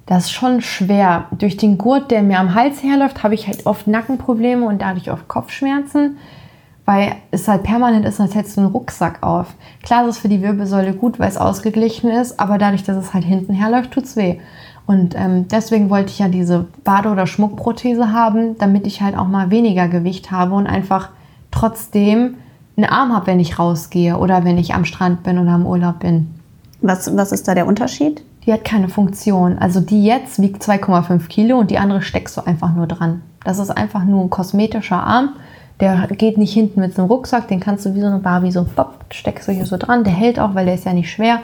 das 0.07 0.25
ist 0.25 0.33
schon 0.33 0.61
schwer. 0.61 1.27
Durch 1.39 1.57
den 1.57 1.79
Gurt, 1.79 2.11
der 2.11 2.23
mir 2.23 2.41
am 2.41 2.57
Hals 2.57 2.83
herläuft, 2.83 3.23
habe 3.23 3.35
ich 3.35 3.47
halt 3.47 3.65
oft 3.67 3.87
Nackenprobleme 3.87 4.67
und 4.67 4.83
dadurch 4.83 5.13
oft 5.13 5.29
Kopfschmerzen, 5.29 6.17
weil 6.91 7.15
es 7.31 7.47
halt 7.47 7.63
permanent 7.63 8.05
ist, 8.05 8.21
als 8.21 8.35
hättest 8.35 8.57
du 8.57 8.63
einen 8.63 8.73
Rucksack 8.73 9.23
auf. 9.23 9.47
Klar 9.85 10.09
ist 10.09 10.17
es 10.17 10.19
für 10.19 10.29
die 10.29 10.43
Wirbelsäule 10.43 10.93
gut, 10.93 11.21
weil 11.21 11.29
es 11.29 11.37
ausgeglichen 11.37 12.11
ist, 12.11 12.41
aber 12.41 12.59
dadurch, 12.59 12.83
dass 12.83 12.97
es 12.97 13.15
halt 13.15 13.25
hinten 13.25 13.53
herläuft, 13.53 13.93
tut 13.93 14.07
es 14.07 14.17
weh. 14.17 14.41
Und 14.87 15.15
ähm, 15.17 15.47
deswegen 15.47 15.89
wollte 15.89 16.11
ich 16.11 16.19
ja 16.19 16.27
diese 16.27 16.67
Bade- 16.83 17.11
oder 17.11 17.29
Schmuckprothese 17.29 18.11
haben, 18.11 18.59
damit 18.59 18.89
ich 18.89 19.03
halt 19.03 19.17
auch 19.17 19.29
mal 19.29 19.53
weniger 19.53 19.87
Gewicht 19.87 20.33
habe 20.33 20.53
und 20.57 20.67
einfach 20.67 21.11
trotzdem 21.53 22.35
einen 22.77 22.91
Arm 22.91 23.15
habe, 23.15 23.29
wenn 23.29 23.39
ich 23.39 23.61
rausgehe 23.61 24.19
oder 24.19 24.43
wenn 24.43 24.59
ich 24.59 24.75
am 24.75 24.85
Strand 24.85 25.23
bin 25.23 25.39
oder 25.39 25.55
im 25.55 25.67
Urlaub 25.67 26.01
bin. 26.01 26.35
was, 26.81 27.17
was 27.17 27.31
ist 27.31 27.47
da 27.47 27.55
der 27.55 27.69
Unterschied? 27.69 28.25
Die 28.47 28.53
hat 28.53 28.65
keine 28.65 28.89
Funktion. 28.89 29.59
Also 29.59 29.79
die 29.79 30.05
jetzt 30.05 30.43
wiegt 30.43 30.61
2,5 30.61 31.29
Kilo 31.29 31.57
und 31.61 31.71
die 31.71 31.79
andere 31.79 32.03
steckst 32.03 32.37
du 32.37 32.41
einfach 32.41 32.75
nur 32.75 32.89
dran. 32.89 33.23
Das 33.45 33.61
ist 33.61 33.71
einfach 33.71 34.03
nur 34.03 34.25
ein 34.25 34.31
kosmetischer 34.31 35.01
Arm. 35.01 35.35
Der 35.81 36.07
geht 36.09 36.37
nicht 36.37 36.53
hinten 36.53 36.81
mit 36.81 36.95
so 36.95 37.03
einem 37.03 37.11
Rucksack, 37.11 37.49
den 37.49 37.61
kannst 37.61 37.87
du 37.87 37.95
wie 37.95 38.01
so 38.01 38.07
eine 38.07 38.19
Barbie 38.19 38.53
so 38.53 38.65
pop, 38.65 39.05
steckst 39.11 39.49
du 39.49 39.53
hier 39.53 39.65
so 39.65 39.77
dran. 39.77 40.05
Der 40.05 40.13
hält 40.13 40.39
auch, 40.39 40.55
weil 40.55 40.67
der 40.67 40.75
ist 40.75 40.85
ja 40.85 40.93
nicht 40.93 41.11
schwer. 41.11 41.41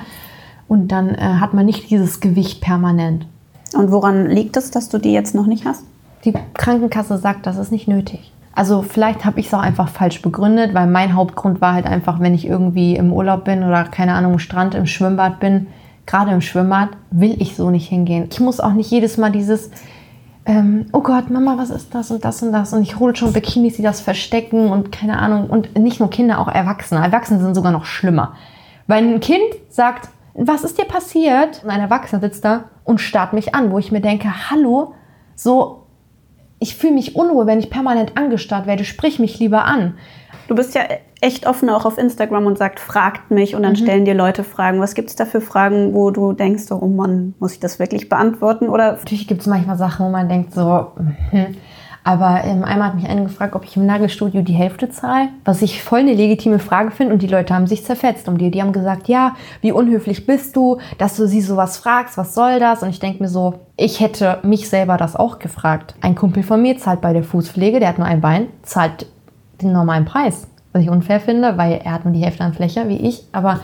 Und 0.68 0.88
dann 0.88 1.14
äh, 1.14 1.20
hat 1.20 1.54
man 1.54 1.64
nicht 1.64 1.90
dieses 1.90 2.20
Gewicht 2.20 2.60
permanent. 2.60 3.26
Und 3.74 3.90
woran 3.90 4.26
liegt 4.26 4.56
es, 4.56 4.70
dass 4.70 4.88
du 4.88 4.98
die 4.98 5.12
jetzt 5.12 5.34
noch 5.34 5.46
nicht 5.46 5.64
hast? 5.64 5.84
Die 6.24 6.34
Krankenkasse 6.54 7.18
sagt, 7.18 7.46
das 7.46 7.56
ist 7.56 7.72
nicht 7.72 7.88
nötig. 7.88 8.32
Also 8.54 8.82
vielleicht 8.82 9.24
habe 9.24 9.38
ich 9.38 9.46
es 9.46 9.54
auch 9.54 9.60
einfach 9.60 9.88
falsch 9.88 10.22
begründet, 10.22 10.72
weil 10.72 10.86
mein 10.86 11.14
Hauptgrund 11.14 11.60
war 11.60 11.74
halt 11.74 11.86
einfach, 11.86 12.20
wenn 12.20 12.34
ich 12.34 12.46
irgendwie 12.46 12.96
im 12.96 13.12
Urlaub 13.12 13.44
bin 13.44 13.62
oder 13.62 13.84
keine 13.84 14.14
Ahnung, 14.14 14.32
am 14.32 14.38
Strand, 14.38 14.74
im 14.74 14.86
Schwimmbad 14.86 15.40
bin, 15.40 15.66
gerade 16.06 16.30
im 16.30 16.40
Schwimmbad, 16.40 16.88
will 17.10 17.36
ich 17.38 17.54
so 17.54 17.70
nicht 17.70 17.88
hingehen. 17.88 18.28
Ich 18.30 18.40
muss 18.40 18.60
auch 18.60 18.72
nicht 18.72 18.90
jedes 18.90 19.18
Mal 19.18 19.30
dieses, 19.30 19.70
ähm, 20.46 20.86
oh 20.92 21.00
Gott, 21.00 21.28
Mama, 21.28 21.58
was 21.58 21.70
ist 21.70 21.92
das 21.92 22.12
und 22.12 22.24
das 22.24 22.40
und 22.40 22.52
das 22.52 22.72
und 22.72 22.82
ich 22.82 23.00
hole 23.00 23.16
schon 23.16 23.32
Bikinis, 23.32 23.74
die 23.76 23.82
das 23.82 24.00
verstecken 24.00 24.70
und 24.70 24.92
keine 24.92 25.18
Ahnung. 25.18 25.50
Und 25.50 25.76
nicht 25.76 25.98
nur 25.98 26.08
Kinder, 26.08 26.38
auch 26.38 26.48
Erwachsene. 26.48 27.02
Erwachsene 27.02 27.40
sind 27.40 27.56
sogar 27.56 27.72
noch 27.72 27.84
schlimmer. 27.84 28.34
Weil 28.86 29.04
ein 29.04 29.18
Kind 29.18 29.42
sagt, 29.68 30.08
was 30.34 30.62
ist 30.62 30.78
dir 30.78 30.84
passiert? 30.84 31.64
Und 31.64 31.70
ein 31.70 31.80
Erwachsener 31.80 32.20
sitzt 32.20 32.44
da 32.44 32.64
und 32.84 33.00
starrt 33.00 33.32
mich 33.32 33.56
an, 33.56 33.72
wo 33.72 33.78
ich 33.78 33.90
mir 33.90 34.00
denke, 34.00 34.28
hallo, 34.50 34.94
so, 35.34 35.86
ich 36.60 36.76
fühle 36.76 36.94
mich 36.94 37.16
unruhig, 37.16 37.46
wenn 37.46 37.58
ich 37.58 37.68
permanent 37.68 38.16
angestarrt 38.16 38.66
werde, 38.66 38.84
sprich 38.84 39.18
mich 39.18 39.40
lieber 39.40 39.64
an. 39.64 39.94
Du 40.48 40.54
bist 40.54 40.74
ja 40.74 40.82
echt 41.20 41.46
offen 41.46 41.70
auch 41.70 41.84
auf 41.84 41.98
Instagram 41.98 42.46
und 42.46 42.58
sagt, 42.58 42.78
fragt 42.78 43.30
mich 43.30 43.54
und 43.56 43.62
dann 43.62 43.76
stellen 43.76 44.04
dir 44.04 44.14
Leute 44.14 44.44
Fragen. 44.44 44.80
Was 44.80 44.94
gibt 44.94 45.10
es 45.10 45.16
da 45.16 45.24
für 45.24 45.40
Fragen, 45.40 45.94
wo 45.94 46.10
du 46.10 46.32
denkst, 46.32 46.70
oh 46.70 46.86
Mann, 46.86 47.34
muss 47.38 47.54
ich 47.54 47.60
das 47.60 47.78
wirklich 47.78 48.08
beantworten? 48.08 48.68
Oder 48.68 48.92
Natürlich 48.92 49.26
gibt 49.26 49.40
es 49.40 49.46
manchmal 49.46 49.76
Sachen, 49.76 50.06
wo 50.06 50.10
man 50.10 50.28
denkt 50.28 50.52
so, 50.52 50.92
hm. 51.30 51.56
aber 52.04 52.44
ähm, 52.44 52.62
einmal 52.62 52.88
hat 52.88 52.94
mich 52.94 53.08
einer 53.08 53.22
gefragt, 53.22 53.56
ob 53.56 53.64
ich 53.64 53.76
im 53.76 53.86
Nagelstudio 53.86 54.42
die 54.42 54.52
Hälfte 54.52 54.88
zahle, 54.88 55.30
was 55.44 55.62
ich 55.62 55.82
voll 55.82 56.00
eine 56.00 56.14
legitime 56.14 56.58
Frage 56.58 56.92
finde 56.92 57.14
und 57.14 57.22
die 57.22 57.26
Leute 57.26 57.54
haben 57.54 57.66
sich 57.66 57.84
zerfetzt 57.84 58.28
um 58.28 58.38
die. 58.38 58.50
Die 58.50 58.62
haben 58.62 58.72
gesagt, 58.72 59.08
ja, 59.08 59.34
wie 59.62 59.72
unhöflich 59.72 60.26
bist 60.26 60.54
du, 60.54 60.78
dass 60.98 61.16
du 61.16 61.26
sie 61.26 61.40
sowas 61.40 61.78
fragst, 61.78 62.18
was 62.18 62.34
soll 62.34 62.60
das? 62.60 62.82
Und 62.82 62.90
ich 62.90 63.00
denke 63.00 63.22
mir 63.22 63.28
so, 63.28 63.54
ich 63.76 64.00
hätte 64.00 64.38
mich 64.42 64.68
selber 64.68 64.96
das 64.96 65.16
auch 65.16 65.40
gefragt. 65.40 65.94
Ein 66.02 66.14
Kumpel 66.14 66.42
von 66.42 66.62
mir 66.62 66.78
zahlt 66.78 67.00
bei 67.00 67.12
der 67.12 67.24
Fußpflege, 67.24 67.80
der 67.80 67.88
hat 67.88 67.98
nur 67.98 68.06
ein 68.06 68.20
Bein, 68.20 68.48
zahlt 68.62 69.06
den 69.62 69.72
normalen 69.72 70.04
Preis. 70.04 70.46
Was 70.72 70.82
ich 70.82 70.90
unfair 70.90 71.20
finde, 71.20 71.56
weil 71.56 71.80
er 71.82 71.92
hat 71.92 72.04
nur 72.04 72.12
die 72.12 72.20
Hälfte 72.20 72.44
an 72.44 72.52
Fläche 72.52 72.88
wie 72.88 72.96
ich, 72.96 73.24
aber 73.32 73.60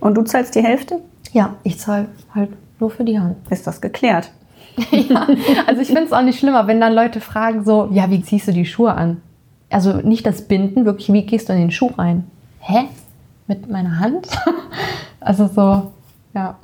und 0.00 0.14
du 0.14 0.22
zahlst 0.22 0.54
die 0.54 0.62
Hälfte? 0.62 1.00
ja, 1.34 1.56
ich 1.64 1.78
zahle 1.78 2.06
halt 2.34 2.50
nur 2.80 2.90
für 2.90 3.04
die 3.04 3.18
Hand. 3.18 3.36
Ist 3.50 3.66
das 3.66 3.80
geklärt? 3.80 4.30
ja, 4.90 5.26
also 5.66 5.82
ich 5.82 5.88
finde 5.88 6.04
es 6.04 6.12
auch 6.12 6.22
nicht 6.22 6.38
schlimmer, 6.38 6.66
wenn 6.66 6.80
dann 6.80 6.94
Leute 6.94 7.20
fragen 7.20 7.64
so, 7.64 7.88
ja, 7.92 8.10
wie 8.10 8.22
ziehst 8.22 8.48
du 8.48 8.52
die 8.52 8.64
Schuhe 8.64 8.94
an? 8.94 9.20
Also 9.70 9.94
nicht 9.94 10.24
das 10.26 10.42
Binden, 10.42 10.84
wirklich, 10.84 11.12
wie 11.12 11.26
gehst 11.26 11.48
du 11.48 11.52
in 11.52 11.60
den 11.60 11.70
Schuh 11.70 11.90
rein? 11.98 12.24
Hä? 12.60 12.86
Mit 13.46 13.68
meiner 13.70 13.98
Hand? 14.00 14.28
also 15.20 15.48
so, 15.48 15.92
ja. 16.34 16.56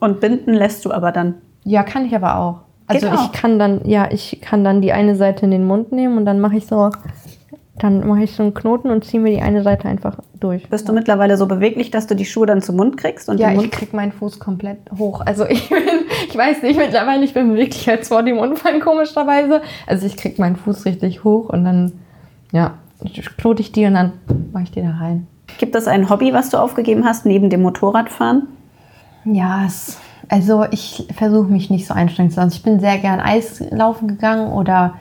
Und 0.00 0.20
binden 0.20 0.54
lässt 0.54 0.84
du 0.84 0.92
aber 0.92 1.12
dann. 1.12 1.34
Ja, 1.64 1.82
kann 1.82 2.06
ich 2.06 2.14
aber 2.14 2.36
auch. 2.36 2.60
Also 2.86 3.08
Geht 3.08 3.18
auch. 3.18 3.24
ich 3.24 3.32
kann 3.32 3.58
dann, 3.58 3.82
ja, 3.84 4.08
ich 4.10 4.40
kann 4.40 4.64
dann 4.64 4.80
die 4.80 4.92
eine 4.92 5.14
Seite 5.14 5.44
in 5.44 5.50
den 5.50 5.64
Mund 5.64 5.92
nehmen 5.92 6.16
und 6.16 6.24
dann 6.24 6.40
mache 6.40 6.56
ich 6.56 6.66
so, 6.66 6.90
dann 7.82 8.06
mache 8.06 8.22
ich 8.22 8.32
so 8.32 8.44
einen 8.44 8.54
Knoten 8.54 8.90
und 8.90 9.04
ziehe 9.04 9.20
mir 9.20 9.32
die 9.32 9.42
eine 9.42 9.64
Seite 9.64 9.88
einfach 9.88 10.16
durch. 10.38 10.68
Bist 10.68 10.88
du 10.88 10.92
mittlerweile 10.92 11.36
so 11.36 11.46
beweglich, 11.46 11.90
dass 11.90 12.06
du 12.06 12.14
die 12.14 12.24
Schuhe 12.24 12.46
dann 12.46 12.62
zum 12.62 12.76
Mund 12.76 12.96
kriegst 12.96 13.28
und 13.28 13.40
Ja, 13.40 13.48
den 13.48 13.54
ich 13.54 13.60
Mund 13.62 13.72
krieg 13.72 13.92
meinen 13.92 14.12
Fuß 14.12 14.38
komplett 14.38 14.78
hoch. 14.96 15.20
Also 15.26 15.46
ich 15.46 15.68
bin, 15.68 15.82
ich 16.28 16.36
weiß 16.36 16.62
nicht, 16.62 16.78
mittlerweile, 16.78 17.24
ich 17.24 17.34
bin 17.34 17.50
beweglicher 17.52 17.92
als 17.92 18.08
vor 18.08 18.22
dem 18.22 18.38
Unfall, 18.38 18.78
komischerweise. 18.78 19.62
Also 19.86 20.06
ich 20.06 20.16
krieg 20.16 20.38
meinen 20.38 20.54
Fuß 20.54 20.84
richtig 20.84 21.24
hoch 21.24 21.48
und 21.48 21.64
dann, 21.64 21.92
ja, 22.52 22.74
knote 23.38 23.62
ich 23.62 23.72
die 23.72 23.84
und 23.86 23.94
dann 23.94 24.12
mache 24.52 24.64
ich 24.64 24.70
die 24.70 24.82
da 24.82 24.90
rein. 24.90 25.26
Gibt 25.58 25.74
es 25.74 25.88
ein 25.88 26.08
Hobby, 26.08 26.32
was 26.32 26.50
du 26.50 26.58
aufgegeben 26.58 27.04
hast, 27.04 27.26
neben 27.26 27.50
dem 27.50 27.62
Motorradfahren? 27.62 28.46
Ja, 29.24 29.64
es, 29.66 29.98
also 30.28 30.66
ich 30.70 31.08
versuche 31.16 31.50
mich 31.50 31.68
nicht 31.68 31.86
so 31.86 31.94
einstrengend 31.94 32.32
zu 32.32 32.40
lassen. 32.40 32.52
Ich 32.54 32.62
bin 32.62 32.78
sehr 32.78 32.98
gern 32.98 33.18
Eislaufen 33.18 34.06
gegangen 34.06 34.52
oder 34.52 34.94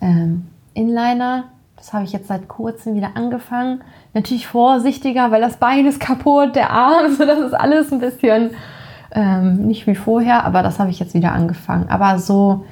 ähm, 0.00 0.46
Inliner. 0.72 1.44
Das 1.82 1.92
habe 1.92 2.04
ich 2.04 2.12
jetzt 2.12 2.28
seit 2.28 2.46
kurzem 2.46 2.94
wieder 2.94 3.16
angefangen. 3.16 3.82
Natürlich 4.14 4.46
vorsichtiger, 4.46 5.32
weil 5.32 5.40
das 5.40 5.56
Bein 5.56 5.84
ist 5.84 5.98
kaputt, 5.98 6.54
der 6.54 6.70
Arm, 6.70 7.12
so 7.18 7.26
das 7.26 7.40
ist 7.40 7.54
alles 7.54 7.92
ein 7.92 7.98
bisschen 7.98 8.50
ähm, 9.10 9.66
nicht 9.66 9.88
wie 9.88 9.96
vorher, 9.96 10.44
aber 10.44 10.62
das 10.62 10.78
habe 10.78 10.90
ich 10.90 11.00
jetzt 11.00 11.12
wieder 11.12 11.32
angefangen. 11.32 11.88
Aber 11.88 12.20
so 12.20 12.64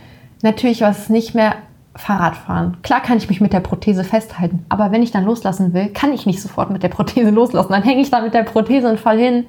natürlich 0.43 0.83
was 0.83 1.09
nicht 1.09 1.35
mehr 1.35 1.57
Fahrradfahren. 1.97 2.77
Klar 2.83 3.01
kann 3.01 3.19
ich 3.19 3.29
mich 3.29 3.41
mit 3.41 3.53
der 3.53 3.59
Prothese 3.59 4.05
festhalten, 4.05 4.65
aber 4.69 4.93
wenn 4.93 5.03
ich 5.03 5.11
dann 5.11 5.25
loslassen 5.25 5.75
will, 5.75 5.89
kann 5.89 6.13
ich 6.13 6.25
nicht 6.25 6.41
sofort 6.41 6.71
mit 6.71 6.85
der 6.85 6.89
Prothese 6.89 7.31
loslassen. 7.31 7.73
Dann 7.73 7.83
hänge 7.83 8.03
ich 8.03 8.13
da 8.13 8.21
mit 8.21 8.33
der 8.33 8.45
Prothese 8.45 8.89
und 8.89 9.01
fall 9.01 9.19
hin. 9.19 9.45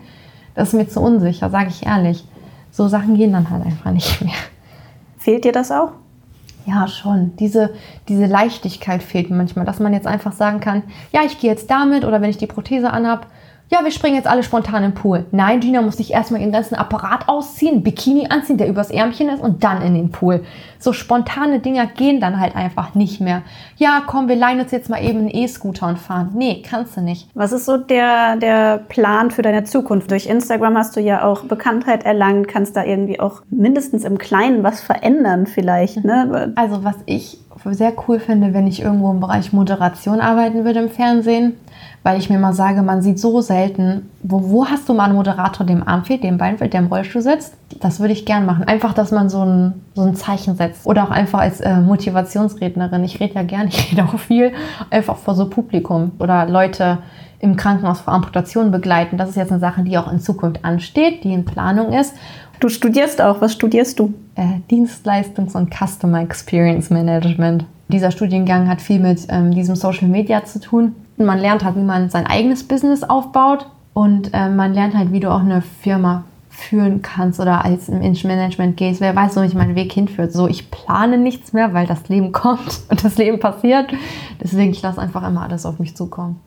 Das 0.55 0.69
ist 0.69 0.73
mir 0.73 0.89
zu 0.89 1.01
unsicher, 1.01 1.51
sage 1.51 1.69
ich 1.69 1.85
ehrlich. 1.85 2.25
So 2.71 2.87
Sachen 2.87 3.13
gehen 3.13 3.31
dann 3.31 3.47
halt 3.51 3.63
einfach 3.63 3.91
nicht 3.91 4.23
mehr. 4.23 4.33
Fehlt 5.19 5.45
dir 5.45 5.51
das 5.51 5.71
auch? 5.71 5.91
Ja, 6.65 6.87
schon. 6.87 7.35
Diese, 7.37 7.73
diese 8.07 8.25
Leichtigkeit 8.25 9.01
fehlt 9.01 9.29
mir 9.29 9.37
manchmal, 9.37 9.65
dass 9.65 9.79
man 9.79 9.93
jetzt 9.93 10.07
einfach 10.07 10.31
sagen 10.31 10.59
kann, 10.59 10.83
ja, 11.11 11.21
ich 11.25 11.39
gehe 11.39 11.49
jetzt 11.49 11.71
damit 11.71 12.05
oder 12.05 12.21
wenn 12.21 12.29
ich 12.29 12.37
die 12.37 12.47
Prothese 12.47 12.91
anhab, 12.91 13.27
ja, 13.71 13.85
wir 13.85 13.91
springen 13.91 14.17
jetzt 14.17 14.27
alle 14.27 14.43
spontan 14.43 14.83
im 14.83 14.93
Pool. 14.93 15.25
Nein, 15.31 15.61
Gina 15.61 15.81
muss 15.81 15.95
sich 15.95 16.11
erstmal 16.11 16.41
ihren 16.41 16.51
ganzen 16.51 16.75
Apparat 16.75 17.29
ausziehen, 17.29 17.83
Bikini 17.83 18.27
anziehen, 18.29 18.57
der 18.57 18.67
übers 18.67 18.91
Ärmchen 18.91 19.29
ist 19.29 19.41
und 19.41 19.63
dann 19.63 19.81
in 19.81 19.93
den 19.93 20.11
Pool. 20.11 20.43
So 20.77 20.91
spontane 20.91 21.61
Dinger 21.61 21.87
gehen 21.87 22.19
dann 22.19 22.37
halt 22.37 22.53
einfach 22.57 22.95
nicht 22.95 23.21
mehr. 23.21 23.43
Ja, 23.77 24.03
komm, 24.05 24.27
wir 24.27 24.35
leihen 24.35 24.59
uns 24.59 24.71
jetzt 24.71 24.89
mal 24.89 25.01
eben 25.01 25.19
einen 25.19 25.29
E-Scooter 25.29 25.87
und 25.87 25.99
fahren. 25.99 26.31
Nee, 26.35 26.61
kannst 26.69 26.97
du 26.97 27.01
nicht. 27.01 27.29
Was 27.33 27.53
ist 27.53 27.63
so 27.63 27.77
der, 27.77 28.35
der 28.35 28.77
Plan 28.77 29.31
für 29.31 29.41
deine 29.41 29.63
Zukunft? 29.63 30.11
Durch 30.11 30.25
Instagram 30.25 30.77
hast 30.77 30.97
du 30.97 30.99
ja 30.99 31.23
auch 31.23 31.45
Bekanntheit 31.45 32.03
erlangt, 32.03 32.49
kannst 32.49 32.75
da 32.75 32.83
irgendwie 32.83 33.21
auch 33.21 33.41
mindestens 33.49 34.03
im 34.03 34.17
Kleinen 34.17 34.63
was 34.63 34.81
verändern 34.81 35.47
vielleicht. 35.47 36.03
Ne? 36.03 36.51
Also 36.57 36.83
was 36.83 36.95
ich 37.05 37.37
sehr 37.65 37.93
cool 38.07 38.19
finde, 38.19 38.53
wenn 38.53 38.67
ich 38.67 38.81
irgendwo 38.81 39.11
im 39.11 39.19
Bereich 39.19 39.53
Moderation 39.53 40.19
arbeiten 40.19 40.65
würde 40.65 40.79
im 40.79 40.89
Fernsehen, 40.89 41.53
weil 42.03 42.17
ich 42.17 42.29
mir 42.29 42.39
mal 42.39 42.53
sage, 42.53 42.81
man 42.81 43.01
sieht 43.01 43.19
so 43.19 43.41
selten, 43.41 44.09
wo, 44.23 44.49
wo 44.49 44.65
hast 44.65 44.89
du 44.89 44.93
mal 44.93 45.05
einen 45.05 45.15
Moderator, 45.15 45.65
dem 45.65 45.87
Arm 45.87 46.03
fehlt, 46.03 46.23
dem 46.23 46.37
Bein 46.37 46.57
fehlt, 46.57 46.73
der 46.73 46.81
im 46.81 46.87
Rollstuhl 46.87 47.21
sitzt? 47.21 47.55
Das 47.79 47.99
würde 47.99 48.13
ich 48.13 48.25
gern 48.25 48.45
machen. 48.45 48.63
Einfach, 48.63 48.93
dass 48.93 49.11
man 49.11 49.29
so 49.29 49.43
ein, 49.45 49.73
so 49.93 50.01
ein 50.01 50.15
Zeichen 50.15 50.55
setzt. 50.55 50.85
Oder 50.85 51.03
auch 51.03 51.11
einfach 51.11 51.39
als 51.39 51.61
äh, 51.61 51.79
Motivationsrednerin. 51.79 53.03
Ich 53.03 53.19
rede 53.19 53.35
ja 53.35 53.43
gern, 53.43 53.67
ich 53.69 53.91
rede 53.91 54.03
auch 54.03 54.17
viel, 54.17 54.53
einfach 54.89 55.17
vor 55.17 55.35
so 55.35 55.47
Publikum 55.49 56.11
oder 56.19 56.47
Leute 56.47 56.99
im 57.39 57.55
Krankenhaus 57.55 58.01
vor 58.01 58.13
Amputation 58.13 58.71
begleiten. 58.71 59.17
Das 59.17 59.29
ist 59.29 59.35
jetzt 59.35 59.51
eine 59.51 59.59
Sache, 59.59 59.83
die 59.83 59.97
auch 59.97 60.11
in 60.11 60.19
Zukunft 60.19 60.63
ansteht, 60.63 61.23
die 61.23 61.33
in 61.33 61.43
Planung 61.43 61.91
ist. 61.91 62.15
Du 62.61 62.69
studierst 62.69 63.19
auch. 63.23 63.41
Was 63.41 63.53
studierst 63.53 63.99
du? 63.99 64.13
Äh, 64.35 64.59
Dienstleistungs- 64.69 65.57
und 65.57 65.73
Customer 65.73 66.21
Experience 66.21 66.91
Management. 66.91 67.65
Dieser 67.87 68.11
Studiengang 68.11 68.69
hat 68.69 68.83
viel 68.83 68.99
mit 68.99 69.25
ähm, 69.29 69.51
diesem 69.51 69.75
Social 69.75 70.07
Media 70.07 70.45
zu 70.45 70.59
tun. 70.59 70.95
Man 71.17 71.39
lernt 71.39 71.65
halt, 71.65 71.75
wie 71.75 71.81
man 71.81 72.11
sein 72.11 72.27
eigenes 72.27 72.63
Business 72.63 73.01
aufbaut 73.01 73.65
und 73.95 74.29
äh, 74.33 74.47
man 74.47 74.75
lernt 74.75 74.95
halt, 74.95 75.11
wie 75.11 75.19
du 75.19 75.31
auch 75.31 75.39
eine 75.39 75.63
Firma 75.63 76.23
führen 76.51 77.01
kannst 77.01 77.39
oder 77.39 77.65
als 77.65 77.89
im 77.89 77.99
Management 77.99 78.77
gehst. 78.77 79.01
Wer 79.01 79.15
weiß, 79.15 79.35
wo 79.37 79.39
mich 79.39 79.55
mein 79.55 79.73
Weg 79.73 79.91
hinführt. 79.91 80.31
So, 80.31 80.47
ich 80.47 80.69
plane 80.69 81.17
nichts 81.17 81.53
mehr, 81.53 81.73
weil 81.73 81.87
das 81.87 82.09
Leben 82.09 82.31
kommt 82.31 82.81
und 82.89 83.03
das 83.03 83.17
Leben 83.17 83.39
passiert. 83.39 83.91
Deswegen, 84.39 84.69
ich 84.69 84.83
lasse 84.83 85.01
einfach 85.01 85.27
immer 85.27 85.41
alles 85.41 85.65
auf 85.65 85.79
mich 85.79 85.97
zukommen. 85.97 86.39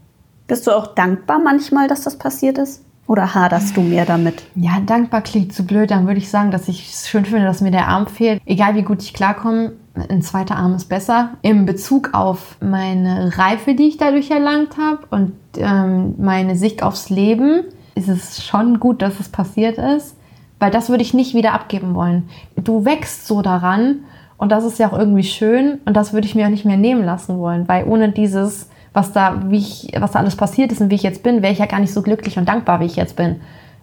Bist 0.47 0.69
du 0.69 0.71
auch 0.71 0.95
dankbar 0.95 1.41
manchmal, 1.43 1.89
dass 1.89 2.03
das 2.03 2.17
passiert 2.17 2.59
ist? 2.59 2.84
Oder 3.07 3.35
haderst 3.35 3.77
du 3.77 3.83
mehr 3.83 4.07
damit? 4.07 4.43
Ja, 4.55 4.81
dankbar 4.85 5.21
klingt 5.21 5.53
zu 5.53 5.65
blöd. 5.65 5.91
Dann 5.91 6.07
würde 6.07 6.19
ich 6.19 6.31
sagen, 6.31 6.51
dass 6.51 6.69
ich 6.69 6.91
es 6.91 7.09
schön 7.09 7.25
finde, 7.25 7.45
dass 7.45 7.61
mir 7.61 7.71
der 7.71 7.89
Arm 7.89 8.07
fehlt. 8.07 8.41
Egal 8.47 8.77
wie 8.77 8.83
gut 8.83 9.03
ich 9.03 9.13
klarkomme, 9.13 9.73
ein 10.09 10.23
zweiter 10.23 10.57
Arm 10.57 10.75
ist 10.75 10.89
besser. 10.89 11.31
Im 11.43 11.67
Bezug 11.67 12.11
auf 12.15 12.57
meine 12.61 13.37
Reife, 13.37 13.75
die 13.75 13.89
ich 13.89 13.99
dadurch 13.99 14.31
erlangt 14.31 14.79
habe 14.79 15.01
und 15.11 15.33
ähm, 15.59 16.15
meine 16.19 16.57
Sicht 16.57 16.83
aufs 16.83 17.11
Leben, 17.11 17.65
ist 17.95 18.09
es 18.09 18.45
schon 18.45 18.81
gut, 18.81 19.03
dass 19.03 19.21
es 19.21 19.29
passiert 19.29 19.79
ist. 19.79 20.17
Weil 20.59 20.71
das 20.71 20.89
würde 20.89 21.03
ich 21.03 21.15
nicht 21.15 21.35
wieder 21.35 21.53
abgeben 21.53 21.95
wollen. 21.95 22.29
Du 22.57 22.85
wächst 22.85 23.27
so 23.27 23.43
daran 23.43 23.99
und 24.39 24.51
das 24.51 24.65
ist 24.65 24.79
ja 24.79 24.91
auch 24.91 24.99
irgendwie 24.99 25.25
schön 25.25 25.81
und 25.85 25.95
das 25.95 26.13
würde 26.13 26.27
ich 26.27 26.35
mir 26.35 26.47
auch 26.47 26.51
nicht 26.51 26.65
mehr 26.65 26.77
nehmen 26.77 27.05
lassen 27.05 27.39
wollen. 27.39 27.69
Weil 27.69 27.85
ohne 27.85 28.11
dieses 28.11 28.71
was 28.95 29.13
da, 29.13 29.43
wie 29.49 29.59
ich, 29.59 29.93
was 29.99 30.13
da 30.13 30.21
alles 30.21 30.37
passiert 30.37 30.73
ist 30.73 30.81
und 30.81 30.91
wie 30.91 30.95
ich 30.95 31.03
jetzt 31.03 31.23
bin, 31.23 31.43
wäre 31.43 31.53
ich 31.53 31.59
ja 31.59 31.67
gar 31.67 31.81
nicht 31.81 31.93
so 31.93 32.01
glücklich 32.01 32.39
und 32.39 32.49
dankbar, 32.49 32.81
wie 32.81 32.87
ich 32.87 32.97
jetzt 32.97 33.17
bin. 33.17 33.41